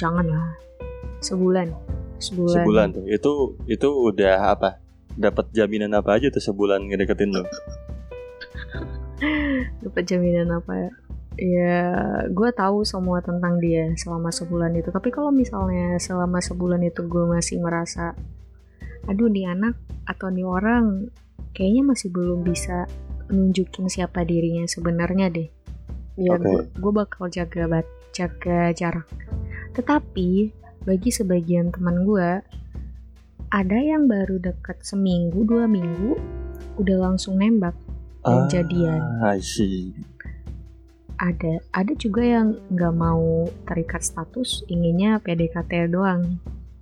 jangan 0.00 0.24
lah 0.24 0.48
sebulan 1.20 1.68
sebulan, 2.18 2.56
sebulan 2.62 2.86
tuh. 2.94 3.04
Itu 3.08 3.32
itu 3.68 3.88
udah 3.88 4.56
apa? 4.56 4.80
Dapat 5.16 5.52
jaminan 5.56 5.96
apa 5.96 6.20
aja 6.20 6.28
tuh 6.28 6.44
sebulan 6.44 6.84
ngedeketin 6.88 7.32
lu? 7.32 7.42
dapat 9.84 10.04
jaminan 10.04 10.52
apa 10.52 10.72
ya 10.76 10.90
ya 11.36 11.76
gue 12.32 12.50
tahu 12.56 12.80
semua 12.88 13.20
tentang 13.20 13.60
dia 13.60 13.92
selama 14.00 14.32
sebulan 14.32 14.72
itu 14.72 14.88
tapi 14.88 15.12
kalau 15.12 15.28
misalnya 15.28 16.00
selama 16.00 16.40
sebulan 16.40 16.80
itu 16.80 17.04
gue 17.04 17.24
masih 17.28 17.60
merasa 17.60 18.16
aduh 19.04 19.28
nih 19.28 19.52
anak 19.52 19.76
atau 20.08 20.32
nih 20.32 20.48
orang 20.48 21.12
kayaknya 21.52 21.92
masih 21.92 22.08
belum 22.08 22.40
bisa 22.40 22.88
nunjukin 23.28 23.92
siapa 23.92 24.24
dirinya 24.24 24.64
sebenarnya 24.64 25.28
deh 25.28 25.48
ya 26.16 26.40
Oke. 26.40 26.72
gue 26.72 26.92
bakal 26.92 27.28
jaga 27.28 27.84
jaga 28.16 28.72
jarak 28.72 29.08
tetapi 29.76 30.56
bagi 30.86 31.10
sebagian 31.10 31.74
teman 31.74 32.06
gue 32.06 32.30
ada 33.50 33.78
yang 33.78 34.06
baru 34.06 34.38
deket 34.38 34.82
seminggu 34.82 35.42
dua 35.42 35.66
minggu 35.66 36.14
udah 36.78 37.10
langsung 37.10 37.36
nembak 37.36 37.74
dan 38.22 38.46
jadian 38.46 39.00
Ah, 39.18 39.34
I 39.34 39.42
see. 39.42 39.94
ada 41.16 41.58
ada 41.72 41.92
juga 41.96 42.20
yang 42.22 42.58
nggak 42.68 42.94
mau 42.94 43.48
terikat 43.64 44.02
status 44.02 44.62
inginnya 44.66 45.16
PDKT 45.18 45.88
doang 45.88 46.38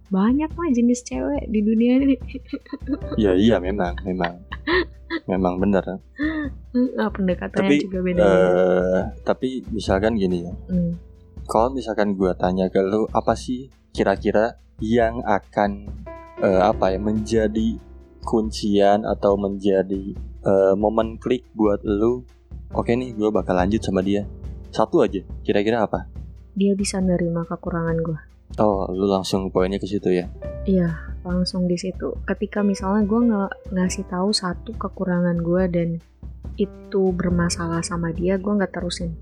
banyak 0.08 0.50
mah 0.52 0.70
jenis 0.70 1.00
cewek 1.02 1.48
di 1.48 1.60
dunia 1.60 1.92
ini 1.98 2.16
Ya 3.24 3.32
iya 3.34 3.56
memang, 3.58 3.94
memang. 4.04 4.36
Memang 5.26 5.58
bener. 5.58 5.82
Ah, 5.86 7.10
pendekatannya 7.10 7.70
Tapi 7.70 7.76
juga 7.82 7.98
beda 8.02 8.20
eh 8.20 9.02
tapi 9.22 9.62
misalkan 9.70 10.18
gini 10.18 10.42
ya. 10.44 10.52
Hmm. 10.68 10.98
Kalau 11.46 11.70
misalkan 11.70 12.14
gua 12.14 12.34
tanya 12.34 12.66
ke 12.66 12.82
lu 12.82 13.06
apa 13.10 13.34
sih 13.34 13.70
kira-kira 13.94 14.58
yang 14.82 15.22
akan 15.22 15.86
eh, 16.42 16.62
apa 16.66 16.90
ya 16.92 16.98
menjadi 16.98 17.78
kuncian 18.26 19.06
atau 19.06 19.38
menjadi 19.38 20.12
eh, 20.42 20.74
momen 20.74 21.16
klik 21.22 21.46
buat 21.54 21.78
lu 21.86 22.26
oke 22.74 22.90
nih 22.90 23.14
gue 23.14 23.30
bakal 23.30 23.54
lanjut 23.54 23.80
sama 23.80 24.02
dia. 24.02 24.26
Satu 24.74 25.06
aja 25.06 25.22
kira-kira 25.46 25.86
apa? 25.86 26.10
Dia 26.58 26.74
bisa 26.74 26.98
nerima 26.98 27.46
kekurangan 27.46 27.98
gue 28.02 28.18
oh 28.58 28.86
lu 28.90 29.06
langsung 29.10 29.50
poinnya 29.50 29.80
ke 29.80 29.86
situ 29.88 30.10
ya? 30.14 30.26
Iya 30.64 30.90
langsung 31.24 31.66
di 31.66 31.76
situ. 31.78 32.14
Ketika 32.28 32.60
misalnya 32.60 33.02
gue 33.08 33.20
nggak 33.30 33.52
ngasih 33.72 34.04
tahu 34.06 34.30
satu 34.30 34.76
kekurangan 34.76 35.40
gue 35.40 35.62
dan 35.72 35.88
itu 36.60 37.02
bermasalah 37.10 37.82
sama 37.82 38.14
dia 38.14 38.38
gue 38.38 38.52
nggak 38.52 38.70
terusin 38.70 39.16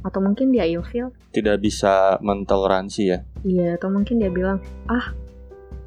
atau 0.00 0.18
mungkin 0.18 0.48
dia 0.48 0.64
ilfeel 0.64 1.12
tidak 1.30 1.60
bisa 1.60 2.16
mentoleransi 2.18 3.02
ya 3.06 3.18
Iya, 3.40 3.74
atau 3.74 3.88
mungkin 3.88 4.16
dia 4.16 4.28
bilang, 4.28 4.60
ah, 4.86 5.16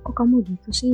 kok 0.02 0.16
kamu 0.16 0.42
gitu 0.44 0.70
sih? 0.70 0.94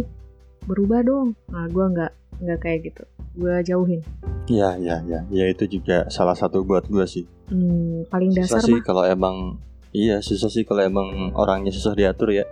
Berubah 0.62 0.99
dong. 1.01 1.32
Nah, 1.47 1.65
gue 1.65 1.86
nggak 1.88 2.12
nggak 2.38 2.60
kayak 2.60 2.79
gitu. 2.86 3.03
Gue 3.34 3.55
jauhin. 3.62 4.01
ya 4.45 4.75
ya 4.75 4.99
ya 5.03 5.23
ya 5.29 5.45
itu 5.45 5.69
juga 5.69 6.03
salah 6.08 6.34
satu 6.34 6.62
buat 6.62 6.84
gua 6.86 7.05
sih 7.05 7.23
Hmm, 7.47 8.01
paling 8.08 8.34
susah 8.34 8.58
dasar 8.58 8.62
sih 8.62 8.75
mah. 8.75 8.84
kalau 8.84 9.03
emang 9.03 9.36
iya 9.89 10.19
susah 10.19 10.47
sih 10.47 10.63
kalau 10.63 10.82
emang 10.82 11.08
orangnya 11.34 11.69
susah 11.69 11.93
diatur 11.93 12.34
ya 12.34 12.45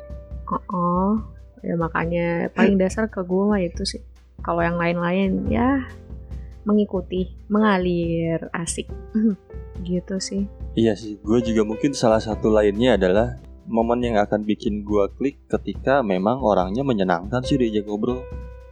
Oh, 0.46 0.62
oh. 0.70 1.12
ya 1.60 1.74
makanya 1.74 2.48
paling 2.52 2.78
dasar 2.80 3.06
ke 3.06 3.20
gue 3.20 3.44
mah 3.44 3.60
itu 3.60 3.84
sih. 3.84 4.00
Kalau 4.40 4.62
yang 4.62 4.78
lain-lain 4.78 5.44
ya 5.48 5.84
mengikuti, 6.64 7.28
mengalir, 7.48 8.48
asik. 8.54 8.88
gitu 9.84 10.16
sih. 10.18 10.46
Iya 10.78 10.94
sih, 10.94 11.18
gue 11.18 11.42
juga 11.42 11.66
mungkin 11.66 11.98
salah 11.98 12.22
satu 12.22 12.54
lainnya 12.54 13.02
adalah 13.02 13.42
momen 13.66 13.98
yang 13.98 14.22
akan 14.22 14.46
bikin 14.46 14.86
gue 14.86 15.10
klik 15.18 15.42
ketika 15.50 16.06
memang 16.06 16.38
orangnya 16.38 16.86
menyenangkan 16.86 17.42
sih 17.42 17.58
diajak 17.58 17.90
ngobrol. 17.90 18.22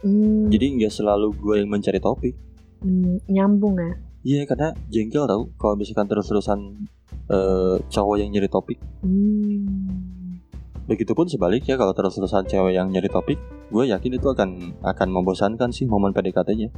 Hmm, 0.06 0.46
Jadi 0.46 0.78
nggak 0.78 0.92
selalu 0.94 1.34
gue 1.34 1.54
yang 1.58 1.66
mencari 1.66 1.98
topik. 1.98 2.38
hmm, 2.86 3.26
nyambung 3.26 3.74
ya. 3.74 3.92
Iya 4.22 4.42
karena 4.46 4.70
jengkel 4.86 5.26
tau 5.26 5.50
kalau 5.58 5.74
misalkan 5.74 6.06
terus-terusan 6.06 6.86
eh, 7.26 7.76
cowok 7.90 8.16
yang 8.22 8.30
nyari 8.30 8.46
topik. 8.46 8.78
Hmm. 9.02 10.38
Begitupun 10.86 11.26
sebaliknya 11.26 11.74
kalau 11.74 11.90
terus-terusan 11.90 12.46
cewek 12.46 12.78
yang 12.78 12.86
nyari 12.86 13.10
topik, 13.10 13.42
gue 13.74 13.84
yakin 13.90 14.14
itu 14.14 14.30
akan 14.30 14.78
akan 14.86 15.08
membosankan 15.10 15.74
sih 15.74 15.90
momen 15.90 16.14
PDKT-nya. 16.14 16.70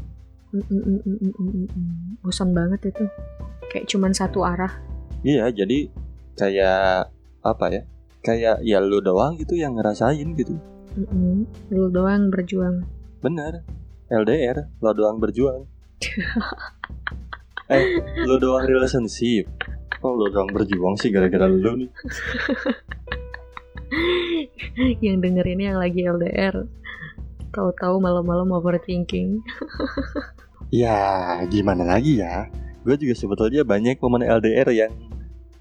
Mm, 0.56 0.64
mm, 0.64 0.80
mm, 0.80 1.00
mm, 1.04 1.18
mm, 1.20 1.32
mm, 1.36 1.66
mm. 1.68 1.92
Bosan 2.24 2.56
banget 2.56 2.88
itu. 2.88 3.04
Kayak 3.68 3.92
cuman 3.92 4.16
satu 4.16 4.40
arah. 4.48 4.72
Iya, 5.26 5.50
jadi 5.50 5.90
kayak 6.38 7.10
apa 7.42 7.66
ya? 7.70 7.82
Kayak 8.22 8.56
ya 8.62 8.78
lu 8.82 9.02
doang 9.02 9.38
gitu 9.38 9.54
yang 9.58 9.74
ngerasain 9.78 10.34
gitu. 10.38 10.54
Mm, 10.98 11.06
mm. 11.08 11.38
Lu 11.74 11.88
doang 11.90 12.30
berjuang. 12.30 12.86
Bener. 13.22 13.62
LDR, 14.08 14.72
lo 14.80 14.90
doang 14.96 15.20
berjuang. 15.20 15.68
eh, 17.68 17.84
lo 18.24 18.40
doang 18.40 18.64
relationship. 18.64 19.44
Kok 19.98 20.14
lo 20.14 20.26
doang 20.32 20.48
berjuang 20.48 20.96
sih 20.96 21.12
gara-gara 21.12 21.44
lu 21.44 21.84
nih? 21.84 21.90
yang 25.04 25.20
dengerin 25.20 25.60
yang 25.60 25.76
lagi 25.76 26.06
LDR. 26.08 26.64
Tahu-tahu 27.52 28.00
malam-malam 28.00 28.48
overthinking. 28.54 29.40
Ya, 30.68 31.40
gimana 31.48 31.80
lagi 31.80 32.20
ya? 32.20 32.44
Gue 32.84 33.00
juga 33.00 33.16
sebetulnya 33.16 33.64
banyak 33.64 33.96
momen 34.04 34.20
LDR 34.20 34.68
yang 34.76 34.92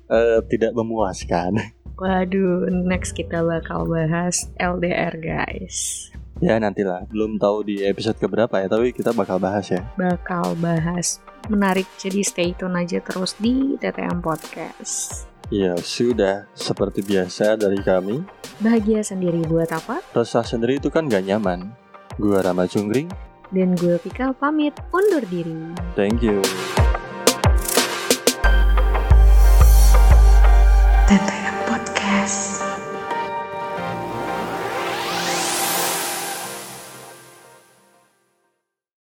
eh, 0.08 0.40
tidak 0.48 0.72
memuaskan. 0.74 1.60
Waduh, 1.98 2.70
next 2.86 3.14
kita 3.14 3.42
bakal 3.42 3.86
bahas 3.86 4.48
LDR 4.56 5.18
guys. 5.18 6.08
Ya 6.38 6.62
nantilah, 6.62 7.10
belum 7.10 7.42
tahu 7.42 7.66
di 7.66 7.82
episode 7.82 8.14
keberapa 8.16 8.54
ya, 8.56 8.70
tapi 8.70 8.94
kita 8.94 9.10
bakal 9.10 9.42
bahas 9.42 9.74
ya. 9.74 9.82
Bakal 9.98 10.54
bahas 10.58 11.18
menarik, 11.50 11.90
jadi 11.98 12.22
stay 12.22 12.54
tune 12.54 12.78
aja 12.78 13.02
terus 13.02 13.34
di 13.36 13.74
TTM 13.76 14.22
Podcast. 14.22 15.26
Ya 15.50 15.74
sudah, 15.74 16.46
seperti 16.54 17.02
biasa 17.02 17.58
dari 17.58 17.82
kami, 17.82 18.22
Bahagia 18.58 19.02
sendiri 19.02 19.42
buat 19.46 19.70
apa? 19.70 20.02
resah 20.14 20.46
sendiri 20.46 20.78
itu 20.78 20.90
kan 20.90 21.10
gak 21.10 21.26
nyaman. 21.26 21.74
Gua 22.18 22.42
Rama 22.42 22.66
Jungring, 22.66 23.10
Dan 23.48 23.74
gue 23.74 23.98
Vika 23.98 24.30
pamit 24.36 24.76
undur 24.92 25.24
diri. 25.26 25.74
thank 25.96 26.22
you. 26.22 26.44